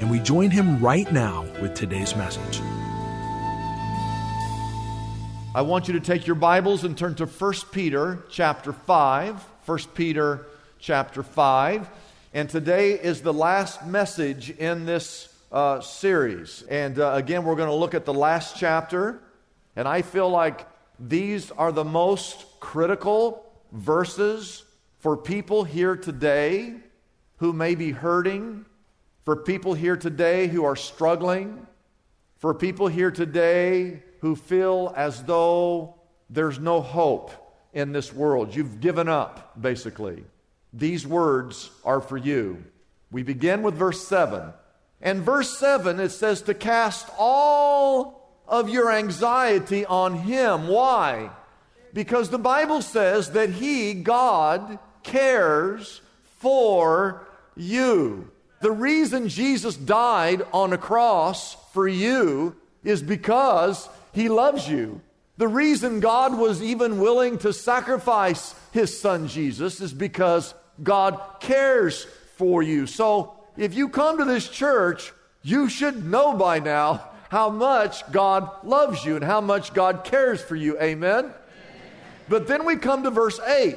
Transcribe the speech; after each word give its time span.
and 0.00 0.10
we 0.10 0.20
join 0.20 0.50
him 0.50 0.78
right 0.80 1.10
now 1.12 1.42
with 1.60 1.74
today's 1.74 2.14
message. 2.14 2.60
I 5.54 5.62
want 5.62 5.88
you 5.88 5.94
to 5.94 6.00
take 6.00 6.26
your 6.26 6.36
Bibles 6.36 6.84
and 6.84 6.96
turn 6.96 7.16
to 7.16 7.26
1 7.26 7.52
Peter 7.72 8.24
chapter 8.30 8.72
5. 8.72 9.44
1 9.66 9.78
Peter 9.94 10.46
chapter 10.78 11.22
5. 11.22 11.88
And 12.32 12.48
today 12.48 12.92
is 12.92 13.22
the 13.22 13.32
last 13.32 13.84
message 13.84 14.50
in 14.50 14.86
this 14.86 15.34
uh, 15.50 15.80
series. 15.80 16.62
And 16.70 16.98
uh, 16.98 17.12
again, 17.14 17.44
we're 17.44 17.56
going 17.56 17.70
to 17.70 17.74
look 17.74 17.94
at 17.94 18.04
the 18.04 18.14
last 18.14 18.56
chapter. 18.56 19.20
And 19.74 19.88
I 19.88 20.02
feel 20.02 20.28
like 20.28 20.66
these 21.00 21.50
are 21.50 21.72
the 21.72 21.84
most 21.84 22.44
critical 22.60 23.44
verses 23.72 24.64
for 24.98 25.16
people 25.16 25.64
here 25.64 25.96
today 25.96 26.74
who 27.38 27.52
may 27.52 27.74
be 27.74 27.90
hurting, 27.90 28.64
for 29.28 29.36
people 29.36 29.74
here 29.74 29.94
today 29.94 30.46
who 30.48 30.64
are 30.64 30.74
struggling, 30.74 31.66
for 32.38 32.54
people 32.54 32.88
here 32.88 33.10
today 33.10 34.02
who 34.20 34.34
feel 34.34 34.90
as 34.96 35.22
though 35.24 35.94
there's 36.30 36.58
no 36.58 36.80
hope 36.80 37.30
in 37.74 37.92
this 37.92 38.10
world. 38.10 38.56
You've 38.56 38.80
given 38.80 39.06
up, 39.06 39.60
basically. 39.60 40.24
These 40.72 41.06
words 41.06 41.68
are 41.84 42.00
for 42.00 42.16
you. 42.16 42.64
We 43.10 43.22
begin 43.22 43.62
with 43.62 43.74
verse 43.74 44.08
7. 44.08 44.50
And 45.02 45.20
verse 45.20 45.58
7, 45.58 46.00
it 46.00 46.08
says 46.08 46.40
to 46.40 46.54
cast 46.54 47.06
all 47.18 48.32
of 48.48 48.70
your 48.70 48.90
anxiety 48.90 49.84
on 49.84 50.20
Him. 50.20 50.68
Why? 50.68 51.28
Because 51.92 52.30
the 52.30 52.38
Bible 52.38 52.80
says 52.80 53.32
that 53.32 53.50
He, 53.50 53.92
God, 53.92 54.78
cares 55.02 56.00
for 56.38 57.28
you. 57.56 58.30
The 58.60 58.72
reason 58.72 59.28
Jesus 59.28 59.76
died 59.76 60.42
on 60.52 60.72
a 60.72 60.78
cross 60.78 61.56
for 61.72 61.86
you 61.86 62.56
is 62.82 63.02
because 63.02 63.88
He 64.12 64.28
loves 64.28 64.68
you. 64.68 65.00
The 65.36 65.48
reason 65.48 66.00
God 66.00 66.36
was 66.36 66.62
even 66.62 67.00
willing 67.00 67.38
to 67.38 67.52
sacrifice 67.52 68.54
His 68.72 69.00
Son 69.00 69.28
Jesus 69.28 69.80
is 69.80 69.92
because 69.92 70.54
God 70.82 71.20
cares 71.40 72.04
for 72.36 72.62
you. 72.62 72.86
So 72.86 73.34
if 73.56 73.74
you 73.74 73.88
come 73.88 74.18
to 74.18 74.24
this 74.24 74.48
church, 74.48 75.12
you 75.42 75.68
should 75.68 76.04
know 76.04 76.34
by 76.34 76.58
now 76.58 77.10
how 77.30 77.50
much 77.50 78.10
God 78.10 78.50
loves 78.64 79.04
you 79.04 79.16
and 79.16 79.24
how 79.24 79.40
much 79.40 79.74
God 79.74 80.02
cares 80.04 80.40
for 80.42 80.56
you. 80.56 80.80
Amen? 80.80 81.32
But 82.28 82.48
then 82.48 82.64
we 82.64 82.76
come 82.76 83.04
to 83.04 83.10
verse 83.10 83.38
8. 83.40 83.76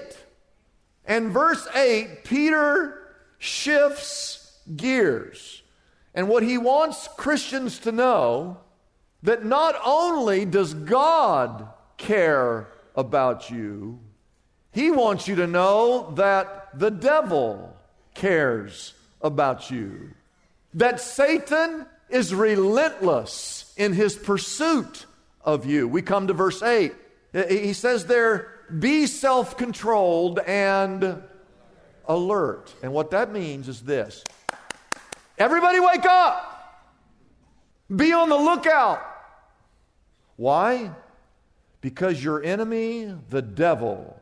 And 1.05 1.31
verse 1.31 1.67
8, 1.75 2.23
Peter 2.23 3.13
shifts 3.38 4.50
gears. 4.75 5.61
And 6.13 6.27
what 6.27 6.43
he 6.43 6.57
wants 6.57 7.07
Christians 7.17 7.79
to 7.79 7.91
know 7.91 8.57
that 9.23 9.45
not 9.45 9.75
only 9.85 10.45
does 10.45 10.73
God 10.73 11.67
care 11.97 12.67
about 12.95 13.49
you, 13.49 13.99
he 14.71 14.91
wants 14.91 15.27
you 15.27 15.35
to 15.35 15.47
know 15.47 16.11
that 16.15 16.77
the 16.77 16.91
devil 16.91 17.75
cares 18.13 18.93
about 19.21 19.69
you. 19.69 20.11
That 20.73 20.99
Satan 20.99 21.85
is 22.09 22.33
relentless 22.33 23.73
in 23.77 23.93
his 23.93 24.15
pursuit 24.15 25.05
of 25.43 25.65
you. 25.65 25.87
We 25.87 26.01
come 26.01 26.27
to 26.27 26.33
verse 26.33 26.61
8. 26.61 26.93
He 27.49 27.73
says 27.73 28.05
there, 28.05 28.51
be 28.79 29.07
self 29.07 29.57
controlled 29.57 30.39
and 30.39 31.21
alert. 32.05 32.73
And 32.83 32.93
what 32.93 33.11
that 33.11 33.31
means 33.31 33.67
is 33.67 33.81
this 33.81 34.23
everybody 35.41 35.79
wake 35.79 36.06
up, 36.06 36.47
be 37.94 38.13
on 38.13 38.29
the 38.29 38.38
lookout. 38.38 39.02
Why? 40.35 40.91
Because 41.81 42.24
your 42.24 42.44
enemy, 42.44 43.13
the 43.29 43.41
devil, 43.41 44.22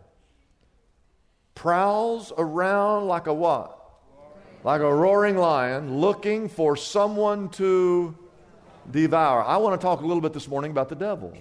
prowls 1.56 2.31
around 2.38 3.07
like 3.07 3.28
a 3.28 3.34
what? 3.34 3.75
Like 4.63 4.81
a 4.81 4.94
roaring 4.94 5.38
lion 5.38 6.00
looking 6.00 6.47
for 6.47 6.75
someone 6.78 7.50
to 7.50 8.18
devour. 8.90 9.44
I 9.44 9.57
want 9.57 9.80
to 9.80 9.86
talk 9.86 10.01
a 10.01 10.06
little 10.06 10.22
bit 10.22 10.34
this 10.34 10.47
morning 10.47 10.72
about 10.72 10.90
the 10.90 10.96
devil. 10.96 11.34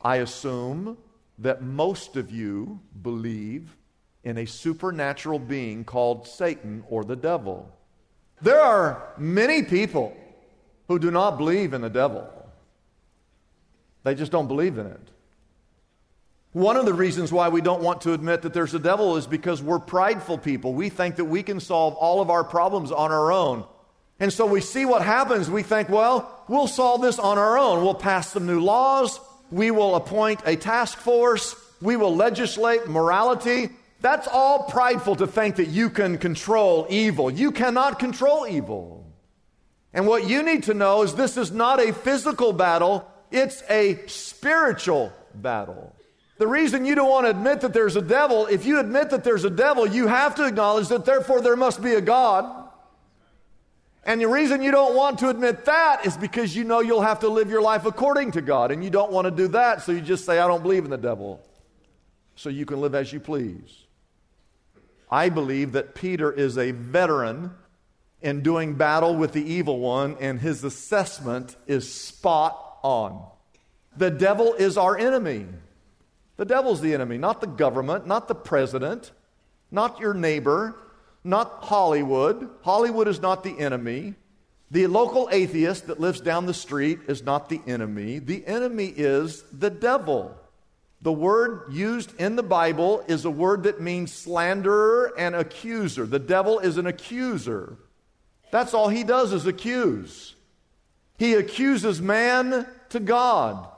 I 0.00 0.16
assume 0.16 0.98
that 1.38 1.62
most 1.62 2.16
of 2.16 2.30
you 2.30 2.80
believe 3.02 3.76
in 4.24 4.38
a 4.38 4.44
supernatural 4.44 5.38
being 5.38 5.84
called 5.84 6.26
Satan 6.26 6.84
or 6.88 7.04
the 7.04 7.16
devil. 7.16 7.72
There 8.40 8.60
are 8.60 9.02
many 9.16 9.62
people 9.62 10.16
who 10.86 10.98
do 10.98 11.10
not 11.10 11.38
believe 11.38 11.72
in 11.74 11.80
the 11.80 11.90
devil, 11.90 12.28
they 14.04 14.14
just 14.14 14.32
don't 14.32 14.48
believe 14.48 14.78
in 14.78 14.86
it. 14.86 15.00
One 16.52 16.76
of 16.76 16.86
the 16.86 16.94
reasons 16.94 17.30
why 17.30 17.50
we 17.50 17.60
don't 17.60 17.82
want 17.82 18.00
to 18.02 18.14
admit 18.14 18.42
that 18.42 18.54
there's 18.54 18.72
a 18.72 18.78
devil 18.78 19.16
is 19.16 19.26
because 19.26 19.62
we're 19.62 19.78
prideful 19.78 20.38
people. 20.38 20.72
We 20.72 20.88
think 20.88 21.16
that 21.16 21.26
we 21.26 21.42
can 21.42 21.60
solve 21.60 21.94
all 21.94 22.22
of 22.22 22.30
our 22.30 22.42
problems 22.42 22.90
on 22.90 23.12
our 23.12 23.30
own. 23.30 23.64
And 24.18 24.32
so 24.32 24.46
we 24.46 24.60
see 24.60 24.84
what 24.84 25.02
happens. 25.02 25.50
We 25.50 25.62
think, 25.62 25.88
well, 25.88 26.42
we'll 26.48 26.66
solve 26.66 27.02
this 27.02 27.18
on 27.18 27.38
our 27.38 27.58
own. 27.58 27.84
We'll 27.84 27.94
pass 27.94 28.32
some 28.32 28.46
new 28.46 28.60
laws. 28.60 29.20
We 29.50 29.70
will 29.70 29.94
appoint 29.94 30.40
a 30.46 30.56
task 30.56 30.98
force. 30.98 31.54
We 31.80 31.96
will 31.96 32.16
legislate 32.16 32.88
morality. 32.88 33.68
That's 34.00 34.28
all 34.28 34.64
prideful 34.64 35.16
to 35.16 35.26
think 35.26 35.56
that 35.56 35.68
you 35.68 35.90
can 35.90 36.18
control 36.18 36.86
evil. 36.88 37.30
You 37.30 37.50
cannot 37.50 37.98
control 37.98 38.46
evil. 38.46 39.06
And 39.92 40.06
what 40.06 40.28
you 40.28 40.42
need 40.42 40.64
to 40.64 40.74
know 40.74 41.02
is 41.02 41.14
this 41.14 41.36
is 41.36 41.50
not 41.50 41.80
a 41.80 41.92
physical 41.92 42.52
battle, 42.52 43.10
it's 43.30 43.62
a 43.68 43.98
spiritual 44.06 45.12
battle. 45.34 45.94
The 46.36 46.46
reason 46.46 46.84
you 46.84 46.94
don't 46.94 47.10
want 47.10 47.26
to 47.26 47.30
admit 47.30 47.62
that 47.62 47.72
there's 47.72 47.96
a 47.96 48.02
devil, 48.02 48.46
if 48.46 48.64
you 48.64 48.78
admit 48.78 49.10
that 49.10 49.24
there's 49.24 49.44
a 49.44 49.50
devil, 49.50 49.86
you 49.86 50.06
have 50.06 50.36
to 50.36 50.46
acknowledge 50.46 50.88
that 50.88 51.04
therefore 51.04 51.40
there 51.40 51.56
must 51.56 51.82
be 51.82 51.94
a 51.94 52.00
God. 52.00 52.68
And 54.04 54.20
the 54.20 54.28
reason 54.28 54.62
you 54.62 54.70
don't 54.70 54.94
want 54.94 55.18
to 55.18 55.30
admit 55.30 55.64
that 55.64 56.06
is 56.06 56.16
because 56.16 56.54
you 56.54 56.62
know 56.62 56.80
you'll 56.80 57.02
have 57.02 57.20
to 57.20 57.28
live 57.28 57.50
your 57.50 57.60
life 57.60 57.84
according 57.84 58.32
to 58.32 58.40
God, 58.40 58.70
and 58.70 58.84
you 58.84 58.90
don't 58.90 59.10
want 59.10 59.24
to 59.24 59.32
do 59.32 59.48
that, 59.48 59.82
so 59.82 59.90
you 59.90 60.00
just 60.00 60.24
say, 60.24 60.38
I 60.38 60.46
don't 60.46 60.62
believe 60.62 60.84
in 60.84 60.90
the 60.90 60.96
devil, 60.96 61.44
so 62.36 62.48
you 62.48 62.64
can 62.64 62.80
live 62.80 62.94
as 62.94 63.12
you 63.12 63.18
please. 63.18 63.84
I 65.10 65.28
believe 65.28 65.72
that 65.72 65.94
Peter 65.94 66.30
is 66.30 66.58
a 66.58 66.72
veteran 66.72 67.52
in 68.20 68.42
doing 68.42 68.74
battle 68.74 69.14
with 69.14 69.32
the 69.32 69.42
evil 69.42 69.78
one, 69.78 70.16
and 70.20 70.40
his 70.40 70.64
assessment 70.64 71.56
is 71.66 71.92
spot 71.92 72.78
on. 72.82 73.24
The 73.96 74.10
devil 74.10 74.54
is 74.54 74.76
our 74.76 74.96
enemy. 74.98 75.46
The 76.36 76.44
devil's 76.44 76.80
the 76.80 76.94
enemy, 76.94 77.18
not 77.18 77.40
the 77.40 77.46
government, 77.46 78.06
not 78.06 78.28
the 78.28 78.34
president, 78.34 79.12
not 79.70 79.98
your 79.98 80.14
neighbor, 80.14 80.76
not 81.24 81.64
Hollywood. 81.64 82.48
Hollywood 82.62 83.08
is 83.08 83.20
not 83.20 83.42
the 83.42 83.58
enemy. 83.58 84.14
The 84.70 84.86
local 84.86 85.28
atheist 85.32 85.86
that 85.86 85.98
lives 85.98 86.20
down 86.20 86.46
the 86.46 86.54
street 86.54 87.00
is 87.08 87.22
not 87.22 87.48
the 87.48 87.60
enemy. 87.66 88.18
The 88.18 88.46
enemy 88.46 88.92
is 88.96 89.42
the 89.52 89.70
devil. 89.70 90.36
The 91.00 91.12
word 91.12 91.72
used 91.72 92.18
in 92.20 92.36
the 92.36 92.42
Bible 92.42 93.04
is 93.06 93.24
a 93.24 93.30
word 93.30 93.62
that 93.64 93.80
means 93.80 94.12
slanderer 94.12 95.12
and 95.16 95.34
accuser. 95.34 96.06
The 96.06 96.18
devil 96.18 96.58
is 96.58 96.76
an 96.76 96.86
accuser. 96.86 97.76
That's 98.50 98.74
all 98.74 98.88
he 98.88 99.04
does 99.04 99.32
is 99.32 99.46
accuse. 99.46 100.34
He 101.18 101.34
accuses 101.34 102.00
man 102.00 102.66
to 102.90 103.00
God. 103.00 103.68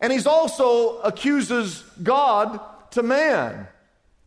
And 0.00 0.12
he's 0.12 0.26
also 0.26 1.00
accuses 1.00 1.82
God 2.02 2.60
to 2.92 3.02
man. 3.02 3.68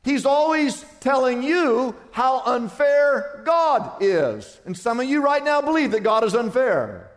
He's 0.03 0.25
always 0.25 0.85
telling 1.01 1.43
you 1.43 1.95
how 2.11 2.41
unfair 2.45 3.41
God 3.45 4.01
is. 4.01 4.59
And 4.65 4.77
some 4.77 4.99
of 4.99 5.07
you 5.07 5.21
right 5.21 5.43
now 5.43 5.61
believe 5.61 5.91
that 5.91 6.03
God 6.03 6.23
is 6.23 6.33
unfair. 6.33 7.11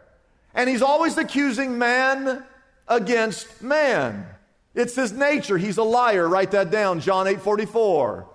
And 0.55 0.69
he's 0.69 0.83
always 0.83 1.17
accusing 1.17 1.79
man 1.79 2.45
against 2.89 3.63
man. 3.63 4.27
It's 4.75 4.95
his 4.95 5.13
nature. 5.13 5.59
He's 5.59 5.79
a 5.79 5.83
liar. 5.83 6.29
Write 6.29 6.53
that 6.53 6.71
down. 6.71 7.01
John 7.01 7.27
8 7.27 7.41
44. 7.41 8.27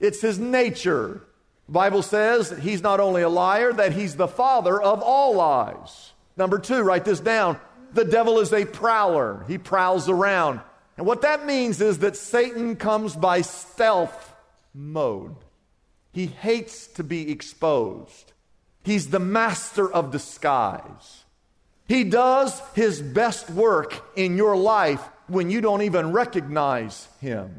It's 0.00 0.20
his 0.20 0.38
nature. 0.38 1.22
The 1.66 1.72
Bible 1.72 2.02
says 2.02 2.50
that 2.50 2.58
he's 2.58 2.82
not 2.82 3.00
only 3.00 3.22
a 3.22 3.28
liar, 3.28 3.72
that 3.72 3.92
he's 3.92 4.16
the 4.16 4.28
father 4.28 4.80
of 4.80 5.00
all 5.02 5.34
lies. 5.34 6.12
Number 6.36 6.58
two, 6.58 6.82
write 6.82 7.04
this 7.04 7.20
down. 7.20 7.58
The 7.92 8.04
devil 8.04 8.38
is 8.38 8.52
a 8.52 8.64
prowler. 8.64 9.44
He 9.46 9.58
prowls 9.58 10.08
around. 10.08 10.60
And 10.96 11.06
what 11.06 11.22
that 11.22 11.46
means 11.46 11.80
is 11.80 11.98
that 11.98 12.16
Satan 12.16 12.76
comes 12.76 13.14
by 13.14 13.42
stealth 13.42 14.34
mode. 14.74 15.36
He 16.12 16.26
hates 16.26 16.86
to 16.88 17.04
be 17.04 17.30
exposed. 17.30 18.32
He's 18.82 19.10
the 19.10 19.18
master 19.18 19.90
of 19.90 20.10
disguise. 20.10 21.24
He 21.86 22.04
does 22.04 22.60
his 22.74 23.00
best 23.00 23.50
work 23.50 24.02
in 24.16 24.36
your 24.36 24.56
life 24.56 25.08
when 25.32 25.50
you 25.50 25.60
don't 25.60 25.82
even 25.82 26.12
recognize 26.12 27.08
him. 27.20 27.54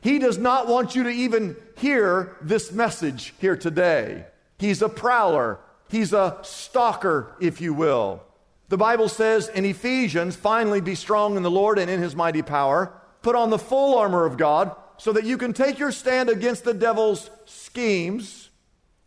He 0.00 0.18
does 0.18 0.36
not 0.36 0.68
want 0.68 0.94
you 0.94 1.04
to 1.04 1.08
even 1.08 1.56
hear 1.78 2.36
this 2.42 2.70
message 2.70 3.32
here 3.40 3.56
today. 3.56 4.26
He's 4.58 4.82
a 4.82 4.88
prowler, 4.88 5.58
he's 5.88 6.12
a 6.12 6.38
stalker, 6.42 7.34
if 7.40 7.60
you 7.60 7.72
will. 7.72 8.22
The 8.68 8.76
Bible 8.76 9.08
says 9.08 9.48
in 9.48 9.64
Ephesians, 9.64 10.36
finally 10.36 10.80
be 10.80 10.94
strong 10.94 11.36
in 11.36 11.42
the 11.42 11.50
Lord 11.50 11.78
and 11.78 11.90
in 11.90 12.02
his 12.02 12.14
mighty 12.14 12.42
power. 12.42 12.92
Put 13.22 13.34
on 13.34 13.50
the 13.50 13.58
full 13.58 13.98
armor 13.98 14.26
of 14.26 14.36
God 14.36 14.76
so 14.98 15.12
that 15.12 15.24
you 15.24 15.38
can 15.38 15.52
take 15.52 15.78
your 15.78 15.92
stand 15.92 16.28
against 16.28 16.64
the 16.64 16.74
devil's 16.74 17.30
schemes. 17.46 18.50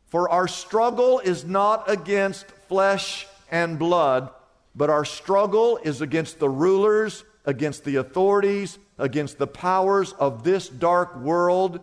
For 0.07 0.30
our 0.30 0.47
struggle 0.47 1.19
is 1.19 1.45
not 1.45 1.89
against 1.89 2.45
flesh 2.68 3.27
and 3.51 3.77
blood, 3.77 4.30
but 4.75 4.89
our 4.89 5.06
struggle 5.06 5.77
is 5.83 6.01
against 6.01 6.39
the 6.39 6.50
rulers, 6.50 7.23
against 7.47 7.85
the 7.85 7.95
authorities, 7.95 8.77
against 8.99 9.39
the 9.39 9.47
powers 9.47 10.13
of 10.13 10.44
this 10.44 10.67
dark 10.67 11.15
world, 11.15 11.79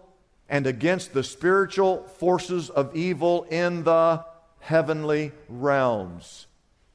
and 0.49 0.67
against 0.67 1.15
the 1.15 1.25
spiritual 1.25 2.05
forces 2.05 2.69
of 2.69 2.95
evil 2.95 3.45
in 3.45 3.83
the 3.83 4.23
heavenly 4.61 5.33
realms. 5.49 6.47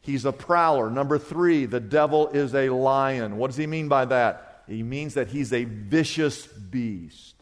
He's 0.01 0.23
a 0.23 0.31
prowler. 0.31 0.89
Number 0.91 1.17
three, 1.17 1.65
the 1.65 1.79
devil 1.79 2.29
is 2.29 2.53
a 2.53 2.69
lion. 2.69 3.37
What 3.37 3.47
does 3.47 3.57
he 3.57 3.67
mean 3.67 3.89
by 3.89 4.05
that? 4.05 4.63
He 4.67 4.83
means 4.83 5.15
that 5.15 5.29
he's 5.29 5.51
a 5.51 5.63
vicious 5.63 6.45
beast. 6.45 7.35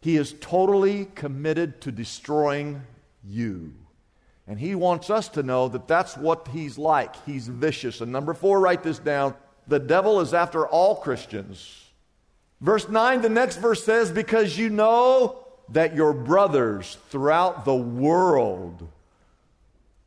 He 0.00 0.16
is 0.16 0.34
totally 0.40 1.06
committed 1.14 1.80
to 1.82 1.92
destroying 1.92 2.82
you. 3.24 3.72
And 4.48 4.58
he 4.58 4.74
wants 4.74 5.10
us 5.10 5.28
to 5.30 5.44
know 5.44 5.68
that 5.68 5.86
that's 5.86 6.16
what 6.16 6.48
he's 6.48 6.76
like. 6.76 7.14
He's 7.24 7.46
vicious. 7.46 8.00
And 8.00 8.10
number 8.10 8.34
four, 8.34 8.58
write 8.58 8.82
this 8.82 8.98
down 8.98 9.36
the 9.66 9.78
devil 9.78 10.20
is 10.20 10.34
after 10.34 10.66
all 10.66 10.96
Christians. 10.96 11.90
Verse 12.60 12.88
9, 12.88 13.22
the 13.22 13.28
next 13.28 13.56
verse 13.56 13.84
says, 13.84 14.10
Because 14.10 14.56
you 14.56 14.70
know 14.70 15.44
that 15.70 15.94
your 15.94 16.12
brothers 16.12 16.96
throughout 17.08 17.64
the 17.64 17.74
world 17.74 18.88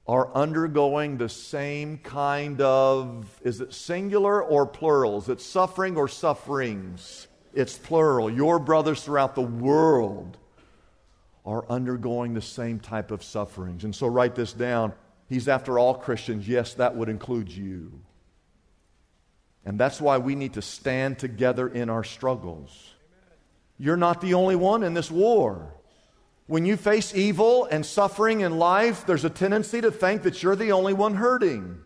are 0.08 0.32
undergoing 0.34 1.18
the 1.18 1.30
same 1.30 1.98
kind 1.98 2.62
of, 2.62 3.28
is 3.44 3.60
it 3.60 3.74
singular 3.74 4.42
or 4.42 4.66
plural? 4.66 5.18
Is 5.18 5.30
it 5.30 5.42
suffering 5.42 5.98
or 5.98 6.08
sufferings? 6.08 7.28
It's 7.54 7.78
plural. 7.78 8.30
Your 8.30 8.60
brothers 8.60 9.04
throughout 9.04 9.34
the 9.34 9.42
world 9.42 10.38
are 11.46 11.66
undergoing 11.70 12.34
the 12.34 12.42
same 12.42 12.80
type 12.80 13.12
of 13.12 13.24
sufferings. 13.24 13.84
And 13.84 13.96
so 13.96 14.08
write 14.08 14.36
this 14.36 14.54
down. 14.54 14.94
He's 15.28 15.48
after 15.48 15.80
all 15.80 15.96
Christians. 15.96 16.48
Yes, 16.48 16.74
that 16.76 16.96
would 16.96 17.10
include 17.10 17.52
you. 17.52 17.92
And 19.66 19.80
that's 19.80 20.00
why 20.00 20.20
we 20.20 20.36
need 20.36 20.54
to 20.54 20.62
stand 20.62 21.18
together 21.18 21.68
in 21.68 21.90
our 21.90 22.04
struggles. 22.04 22.94
You're 23.78 23.98
not 23.98 24.22
the 24.22 24.36
only 24.36 24.56
one 24.56 24.84
in 24.84 24.94
this 24.94 25.10
war. 25.10 25.74
When 26.48 26.66
you 26.66 26.78
face 26.78 27.16
evil 27.16 27.66
and 27.66 27.84
suffering 27.84 28.42
in 28.42 28.60
life, 28.60 29.06
there's 29.08 29.26
a 29.26 29.30
tendency 29.30 29.82
to 29.82 29.90
think 29.92 30.22
that 30.24 30.44
you're 30.44 30.56
the 30.56 30.72
only 30.72 30.94
one 30.94 31.16
hurting, 31.16 31.80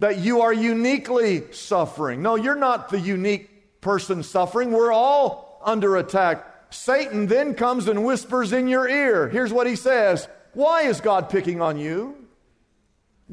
that 0.00 0.18
you 0.18 0.40
are 0.40 0.52
uniquely 0.52 1.52
suffering. 1.52 2.20
No, 2.20 2.34
you're 2.34 2.56
not 2.56 2.88
the 2.88 2.98
unique 2.98 3.80
person 3.80 4.24
suffering. 4.24 4.72
We're 4.72 4.92
all 4.92 5.60
under 5.64 5.96
attack. 5.96 6.44
Satan 6.70 7.28
then 7.28 7.54
comes 7.54 7.86
and 7.86 8.04
whispers 8.04 8.52
in 8.52 8.66
your 8.66 8.88
ear. 8.88 9.28
Here's 9.28 9.52
what 9.52 9.68
he 9.68 9.76
says 9.76 10.28
Why 10.52 10.82
is 10.82 11.00
God 11.00 11.30
picking 11.30 11.62
on 11.62 11.78
you? 11.78 12.16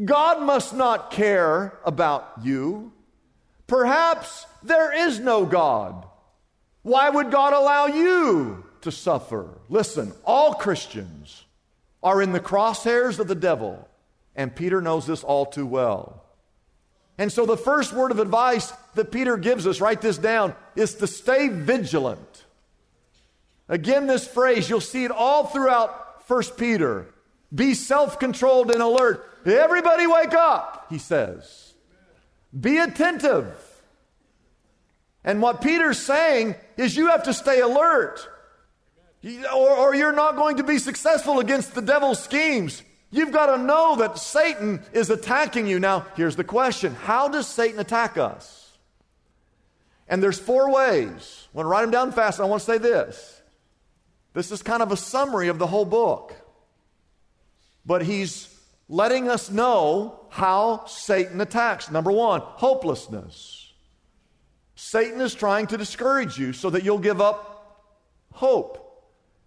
God 0.04 0.44
must 0.44 0.76
not 0.76 1.10
care 1.10 1.80
about 1.84 2.34
you. 2.44 2.92
Perhaps 3.68 4.46
there 4.64 5.08
is 5.08 5.20
no 5.20 5.46
God. 5.46 6.06
Why 6.84 7.10
would 7.10 7.32
God 7.32 7.54
allow 7.54 7.88
you 7.88 8.64
to 8.82 8.92
suffer? 8.92 9.50
Listen, 9.70 10.14
all 10.24 10.54
Christians 10.54 11.44
are 12.04 12.22
in 12.22 12.32
the 12.32 12.40
crosshairs 12.40 13.18
of 13.18 13.28
the 13.28 13.36
devil, 13.36 13.88
and 14.36 14.56
Peter 14.56 14.82
knows 14.82 15.08
this 15.08 15.24
all 15.24 15.48
too 15.48 15.66
well. 15.66 16.24
And 17.18 17.32
so, 17.32 17.46
the 17.46 17.58
first 17.58 17.94
word 17.94 18.12
of 18.12 18.20
advice 18.20 18.72
that 18.94 19.12
Peter 19.12 19.38
gives 19.38 19.66
us, 19.66 19.82
write 19.82 20.02
this 20.02 20.18
down, 20.18 20.54
is 20.76 20.96
to 20.96 21.08
stay 21.08 21.48
vigilant. 21.48 22.44
Again, 23.68 24.06
this 24.06 24.28
phrase, 24.28 24.70
you'll 24.70 24.82
see 24.82 25.06
it 25.06 25.12
all 25.12 25.46
throughout 25.46 26.30
1 26.30 26.44
Peter. 26.58 27.08
Be 27.54 27.74
self 27.74 28.20
controlled 28.20 28.70
and 28.70 28.82
alert. 28.82 29.28
Everybody 29.46 30.08
wake 30.08 30.34
up, 30.34 30.88
he 30.90 30.98
says. 30.98 31.65
Be 32.60 32.78
attentive. 32.78 33.54
And 35.24 35.42
what 35.42 35.62
Peter's 35.62 36.00
saying 36.00 36.56
is 36.78 36.96
you 36.96 37.08
have 37.08 37.24
to 37.24 37.34
stay 37.34 37.60
alert, 37.60 38.30
or, 39.24 39.70
or 39.72 39.96
you're 39.96 40.14
not 40.14 40.36
going 40.36 40.58
to 40.58 40.64
be 40.64 40.78
successful 40.78 41.40
against 41.40 41.74
the 41.74 41.82
devil's 41.82 42.24
schemes. 42.24 42.84
You've 43.10 43.32
got 43.32 43.48
to 43.48 43.58
know 43.58 43.96
that 43.98 44.20
Satan 44.20 44.84
is 44.94 45.10
attacking 45.10 45.68
you. 45.68 45.80
Now, 45.80 46.06
here's 46.16 46.36
the 46.36 46.44
question 46.44 46.94
How 46.94 47.28
does 47.28 47.48
Satan 47.48 47.80
attack 47.80 48.18
us? 48.18 48.78
And 50.08 50.22
there's 50.22 50.38
four 50.38 50.72
ways. 50.72 51.48
I 51.54 51.58
want 51.58 51.66
to 51.66 51.70
write 51.70 51.82
them 51.82 51.92
down 51.92 52.12
fast. 52.12 52.40
I 52.40 52.46
want 52.46 52.62
to 52.62 52.66
say 52.66 52.78
this. 52.78 53.42
This 54.34 54.52
is 54.52 54.62
kind 54.62 54.84
of 54.84 54.92
a 54.92 54.98
summary 54.98 55.48
of 55.48 55.58
the 55.58 55.68
whole 55.68 55.86
book. 55.86 56.36
But 57.86 58.04
he's 58.04 58.55
letting 58.88 59.30
us 59.30 59.50
know 59.50 60.20
how 60.30 60.86
Satan 60.86 61.42
attacks. 61.42 61.90
Number 61.90 62.12
one, 62.12 62.42
hopelessness. 62.42 63.74
Satan 64.76 65.22
is 65.22 65.34
trying 65.34 65.68
to 65.68 65.78
discourage 65.78 66.38
you 66.38 66.54
so 66.54 66.70
that 66.70 66.84
you'll 66.84 67.00
give 67.00 67.22
up 67.22 67.56
hope. 68.34 68.82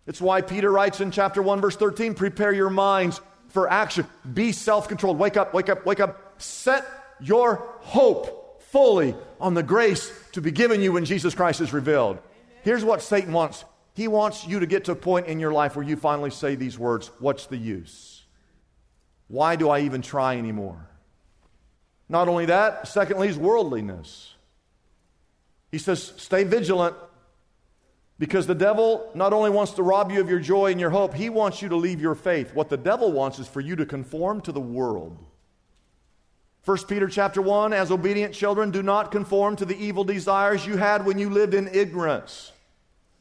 It's 0.06 0.20
why 0.20 0.40
Peter 0.40 0.70
writes 0.70 1.00
in 1.00 1.10
chapter 1.10 1.42
1, 1.42 1.60
verse 1.60 1.76
13 1.76 2.14
prepare 2.14 2.52
your 2.52 2.70
minds 2.70 3.20
for 3.48 3.70
action. 3.70 4.06
Be 4.32 4.52
self 4.52 4.88
controlled. 4.88 5.18
Wake 5.18 5.36
up, 5.36 5.52
wake 5.52 5.68
up, 5.68 5.84
wake 5.84 6.00
up. 6.00 6.40
Set 6.40 6.86
your 7.20 7.74
hope 7.80 8.62
fully 8.62 9.14
on 9.40 9.54
the 9.54 9.62
grace 9.62 10.10
to 10.32 10.40
be 10.40 10.50
given 10.50 10.80
you 10.80 10.92
when 10.92 11.04
Jesus 11.04 11.34
Christ 11.34 11.60
is 11.60 11.72
revealed. 11.72 12.18
Here's 12.62 12.84
what 12.84 13.02
Satan 13.02 13.32
wants 13.32 13.64
He 13.94 14.08
wants 14.08 14.46
you 14.46 14.60
to 14.60 14.66
get 14.66 14.86
to 14.86 14.92
a 14.92 14.96
point 14.96 15.26
in 15.26 15.40
your 15.40 15.52
life 15.52 15.76
where 15.76 15.84
you 15.84 15.96
finally 15.96 16.30
say 16.30 16.54
these 16.54 16.78
words 16.78 17.10
What's 17.18 17.46
the 17.46 17.56
use? 17.56 18.17
Why 19.28 19.56
do 19.56 19.68
I 19.68 19.80
even 19.80 20.02
try 20.02 20.36
anymore? 20.36 20.88
Not 22.08 22.28
only 22.28 22.46
that, 22.46 22.88
secondly, 22.88 23.28
is 23.28 23.38
worldliness. 23.38 24.34
He 25.70 25.78
says, 25.78 26.14
stay 26.16 26.44
vigilant 26.44 26.96
because 28.18 28.46
the 28.46 28.54
devil 28.54 29.10
not 29.14 29.32
only 29.32 29.50
wants 29.50 29.72
to 29.72 29.82
rob 29.82 30.10
you 30.10 30.20
of 30.20 30.30
your 30.30 30.40
joy 30.40 30.70
and 30.70 30.80
your 30.80 30.90
hope, 30.90 31.14
he 31.14 31.28
wants 31.28 31.60
you 31.60 31.68
to 31.68 31.76
leave 31.76 32.00
your 32.00 32.14
faith. 32.14 32.54
What 32.54 32.70
the 32.70 32.76
devil 32.78 33.12
wants 33.12 33.38
is 33.38 33.46
for 33.46 33.60
you 33.60 33.76
to 33.76 33.86
conform 33.86 34.40
to 34.42 34.52
the 34.52 34.60
world. 34.60 35.18
1 36.64 36.78
Peter 36.88 37.08
chapter 37.08 37.40
1 37.40 37.72
As 37.72 37.90
obedient 37.90 38.34
children, 38.34 38.70
do 38.70 38.82
not 38.82 39.12
conform 39.12 39.56
to 39.56 39.64
the 39.64 39.76
evil 39.76 40.04
desires 40.04 40.66
you 40.66 40.76
had 40.76 41.04
when 41.04 41.18
you 41.18 41.30
lived 41.30 41.54
in 41.54 41.68
ignorance. 41.68 42.52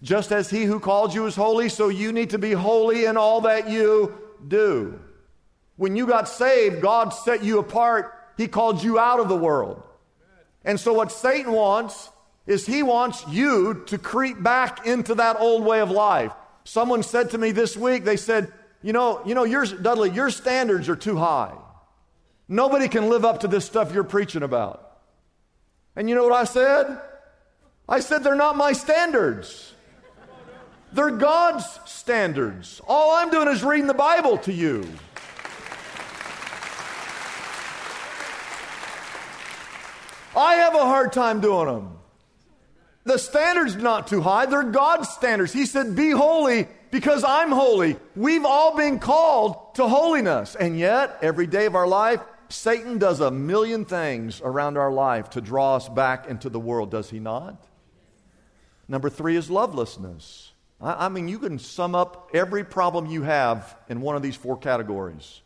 Just 0.02 0.32
as 0.32 0.50
he 0.50 0.64
who 0.64 0.80
called 0.80 1.14
you 1.14 1.26
is 1.26 1.36
holy, 1.36 1.70
so 1.70 1.90
you 1.90 2.12
need 2.12 2.30
to 2.30 2.38
be 2.38 2.52
holy 2.52 3.06
in 3.06 3.18
all 3.18 3.42
that 3.42 3.70
you 3.70 4.14
do. 4.48 5.00
When 5.78 5.96
you 5.96 6.06
got 6.08 6.28
saved, 6.28 6.82
God 6.82 7.10
set 7.10 7.44
you 7.44 7.60
apart. 7.60 8.14
He 8.36 8.48
called 8.48 8.84
you 8.84 9.00
out 9.00 9.20
of 9.20 9.30
the 9.30 9.38
world. 9.38 9.82
And 10.66 10.80
so, 10.80 10.92
what 10.92 11.12
Satan 11.12 11.54
wants 11.54 12.10
is 12.46 12.66
he 12.66 12.84
wants 12.84 13.26
you 13.28 13.84
to 13.88 13.98
creep 13.98 14.42
back 14.42 14.86
into 14.86 15.16
that 15.16 15.40
old 15.40 15.64
way 15.64 15.80
of 15.80 15.92
life. 15.92 16.32
Someone 16.64 17.04
said 17.04 17.32
to 17.32 17.38
me 17.38 17.52
this 17.52 17.78
week, 17.78 18.04
they 18.04 18.18
said, 18.18 18.52
you 18.82 18.94
know, 18.94 19.22
you 19.26 19.36
know, 19.36 19.46
Dudley, 19.46 20.12
your 20.12 20.30
standards 20.30 20.90
are 20.90 20.96
too 20.96 21.18
high. 21.18 21.54
Nobody 22.48 22.88
can 22.88 23.10
live 23.10 23.26
up 23.26 23.42
to 23.42 23.48
this 23.48 23.66
stuff 23.66 23.94
you're 23.94 24.04
preaching 24.04 24.44
about. 24.44 25.00
And 25.96 26.10
you 26.10 26.16
know 26.16 26.24
what 26.24 26.34
I 26.34 26.46
said? 26.46 27.00
I 27.90 28.00
said, 28.00 28.24
they're 28.24 28.36
not 28.36 28.56
my 28.56 28.74
standards. 28.74 29.74
They're 30.94 31.12
God's 31.12 31.66
standards. 31.86 32.82
All 32.88 33.16
I'm 33.16 33.30
doing 33.30 33.50
is 33.50 33.64
reading 33.64 33.88
the 33.88 33.94
Bible 33.94 34.38
to 34.40 34.54
you. 34.54 34.88
I 40.38 40.56
have 40.56 40.76
a 40.76 40.86
hard 40.86 41.12
time 41.12 41.42
doing 41.42 41.66
them. 41.66 41.98
The 43.04 43.18
standard's 43.18 43.76
not 43.76 44.08
too 44.08 44.22
high, 44.22 44.46
they're 44.46 44.64
God's 44.64 45.10
standards. 45.10 45.52
He 45.52 45.66
said, 45.66 45.96
Be 45.96 46.12
holy 46.12 46.68
because 46.92 47.24
I'm 47.24 47.52
holy. 47.52 47.98
We've 48.16 48.46
all 48.46 48.76
been 48.76 49.00
called 49.00 49.76
to 49.76 49.88
holiness. 49.88 50.56
And 50.56 50.78
yet, 50.78 51.18
every 51.22 51.48
day 51.48 51.66
of 51.66 51.76
our 51.76 51.88
life, 51.88 52.22
Satan 52.50 52.98
does 52.98 53.20
a 53.20 53.32
million 53.32 53.86
things 53.86 54.42
around 54.44 54.78
our 54.78 54.92
life 54.92 55.32
to 55.32 55.42
draw 55.42 55.76
us 55.76 55.90
back 55.90 56.28
into 56.28 56.50
the 56.50 56.60
world, 56.60 56.92
does 56.92 57.10
he 57.10 57.20
not? 57.20 57.66
Number 58.88 59.10
three 59.10 59.36
is 59.36 59.50
lovelessness. 59.50 60.54
I, 60.80 61.06
I 61.06 61.10
mean, 61.10 61.28
you 61.28 61.40
can 61.40 61.60
sum 61.60 61.96
up 61.96 62.30
every 62.34 62.64
problem 62.64 63.08
you 63.08 63.24
have 63.24 63.76
in 63.90 64.02
one 64.02 64.16
of 64.16 64.22
these 64.22 64.36
four 64.36 64.58
categories. 64.58 65.42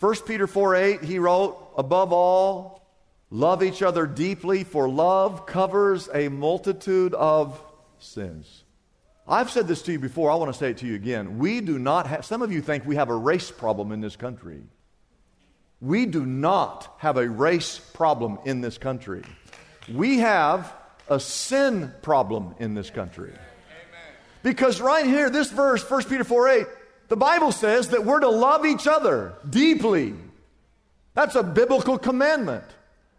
1 0.00 0.14
Peter 0.26 0.46
4 0.46 0.74
8, 0.74 1.02
he 1.02 1.18
wrote, 1.18 1.72
Above 1.76 2.12
all, 2.12 2.81
love 3.32 3.62
each 3.62 3.82
other 3.82 4.06
deeply, 4.06 4.62
for 4.62 4.88
love 4.88 5.46
covers 5.46 6.08
a 6.12 6.28
multitude 6.28 7.14
of 7.14 7.60
sins. 7.98 8.62
I've 9.26 9.50
said 9.50 9.66
this 9.66 9.82
to 9.82 9.92
you 9.92 9.98
before, 9.98 10.30
I 10.30 10.34
want 10.34 10.52
to 10.52 10.58
say 10.58 10.70
it 10.70 10.78
to 10.78 10.86
you 10.86 10.94
again. 10.94 11.38
We 11.38 11.60
do 11.62 11.78
not 11.78 12.06
have, 12.06 12.24
some 12.26 12.42
of 12.42 12.52
you 12.52 12.60
think 12.60 12.84
we 12.84 12.96
have 12.96 13.08
a 13.08 13.16
race 13.16 13.50
problem 13.50 13.90
in 13.90 14.00
this 14.00 14.16
country. 14.16 14.62
We 15.80 16.06
do 16.06 16.26
not 16.26 16.94
have 16.98 17.16
a 17.16 17.28
race 17.28 17.78
problem 17.78 18.38
in 18.44 18.60
this 18.60 18.78
country. 18.78 19.22
We 19.92 20.18
have 20.18 20.72
a 21.08 21.18
sin 21.18 21.92
problem 22.02 22.54
in 22.58 22.74
this 22.74 22.90
country. 22.90 23.32
Because 24.42 24.80
right 24.80 25.06
here, 25.06 25.30
this 25.30 25.50
verse, 25.50 25.88
1 25.88 26.04
Peter 26.04 26.24
4 26.24 26.48
8, 26.48 26.66
the 27.08 27.16
Bible 27.16 27.52
says 27.52 27.88
that 27.88 28.04
we're 28.04 28.20
to 28.20 28.28
love 28.28 28.66
each 28.66 28.86
other 28.86 29.34
deeply. 29.48 30.14
That's 31.14 31.34
a 31.34 31.42
biblical 31.42 31.98
commandment. 31.98 32.64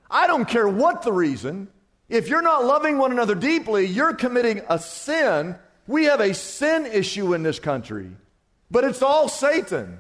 I 0.10 0.28
don't 0.28 0.48
care 0.48 0.68
what 0.68 1.02
the 1.02 1.14
reason. 1.14 1.68
If 2.10 2.28
you're 2.28 2.42
not 2.42 2.66
loving 2.66 2.98
one 2.98 3.12
another 3.12 3.36
deeply, 3.36 3.86
you're 3.86 4.14
committing 4.14 4.62
a 4.70 4.78
sin. 4.78 5.56
We 5.88 6.06
have 6.06 6.20
a 6.20 6.34
sin 6.34 6.86
issue 6.86 7.34
in 7.34 7.44
this 7.44 7.60
country. 7.60 8.12
But 8.70 8.84
it's 8.84 9.02
all 9.02 9.30
Satan. 9.30 10.00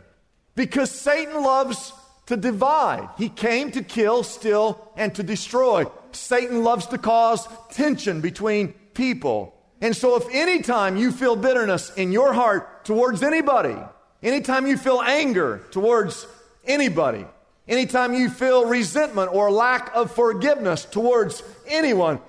Because 0.55 0.91
Satan 0.91 1.41
loves 1.41 1.93
to 2.27 2.37
divide. 2.37 3.09
He 3.17 3.29
came 3.29 3.71
to 3.71 3.83
kill, 3.83 4.23
steal, 4.23 4.91
and 4.95 5.13
to 5.15 5.23
destroy. 5.23 5.85
Satan 6.11 6.63
loves 6.63 6.87
to 6.87 6.97
cause 6.97 7.47
tension 7.71 8.21
between 8.21 8.73
people. 8.93 9.55
And 9.81 9.95
so, 9.95 10.15
if 10.15 10.25
any 10.31 10.61
time 10.61 10.95
you 10.95 11.11
feel 11.11 11.35
bitterness 11.35 11.93
in 11.95 12.11
your 12.11 12.33
heart 12.33 12.85
towards 12.85 13.21
anybody, 13.21 13.75
anytime 14.21 14.65
you 14.65 14.77
feel 14.77 15.01
anger 15.01 15.61
towards 15.71 16.25
anybody, 16.63 17.25
anytime 17.67 18.13
you 18.13 18.29
feel 18.29 18.65
resentment 18.65 19.33
or 19.33 19.51
lack 19.51 19.93
of 19.95 20.11
forgiveness 20.11 20.85
towards 20.85 21.43
anyone, 21.67 22.19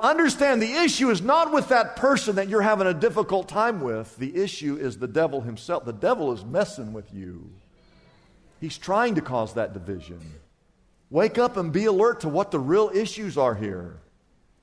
understand 0.00 0.62
the 0.62 0.72
issue 0.72 1.10
is 1.10 1.22
not 1.22 1.52
with 1.52 1.68
that 1.68 1.96
person 1.96 2.36
that 2.36 2.48
you're 2.48 2.62
having 2.62 2.86
a 2.86 2.94
difficult 2.94 3.48
time 3.48 3.80
with. 3.80 4.16
The 4.16 4.36
issue 4.36 4.76
is 4.76 4.98
the 4.98 5.08
devil 5.08 5.40
himself. 5.40 5.84
The 5.84 5.92
devil 5.92 6.32
is 6.32 6.44
messing 6.44 6.92
with 6.92 7.12
you, 7.12 7.50
he's 8.60 8.78
trying 8.78 9.16
to 9.16 9.20
cause 9.20 9.54
that 9.54 9.72
division. 9.72 10.20
Wake 11.10 11.36
up 11.36 11.58
and 11.58 11.72
be 11.72 11.84
alert 11.84 12.20
to 12.20 12.28
what 12.28 12.50
the 12.50 12.58
real 12.58 12.90
issues 12.94 13.36
are 13.36 13.54
here. 13.54 13.98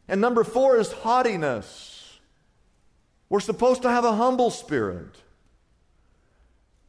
And 0.07 0.19
number 0.19 0.43
four 0.43 0.77
is 0.77 0.91
haughtiness. 0.91 2.17
We're 3.29 3.39
supposed 3.39 3.83
to 3.83 3.89
have 3.91 4.03
a 4.03 4.15
humble 4.15 4.49
spirit. 4.49 5.15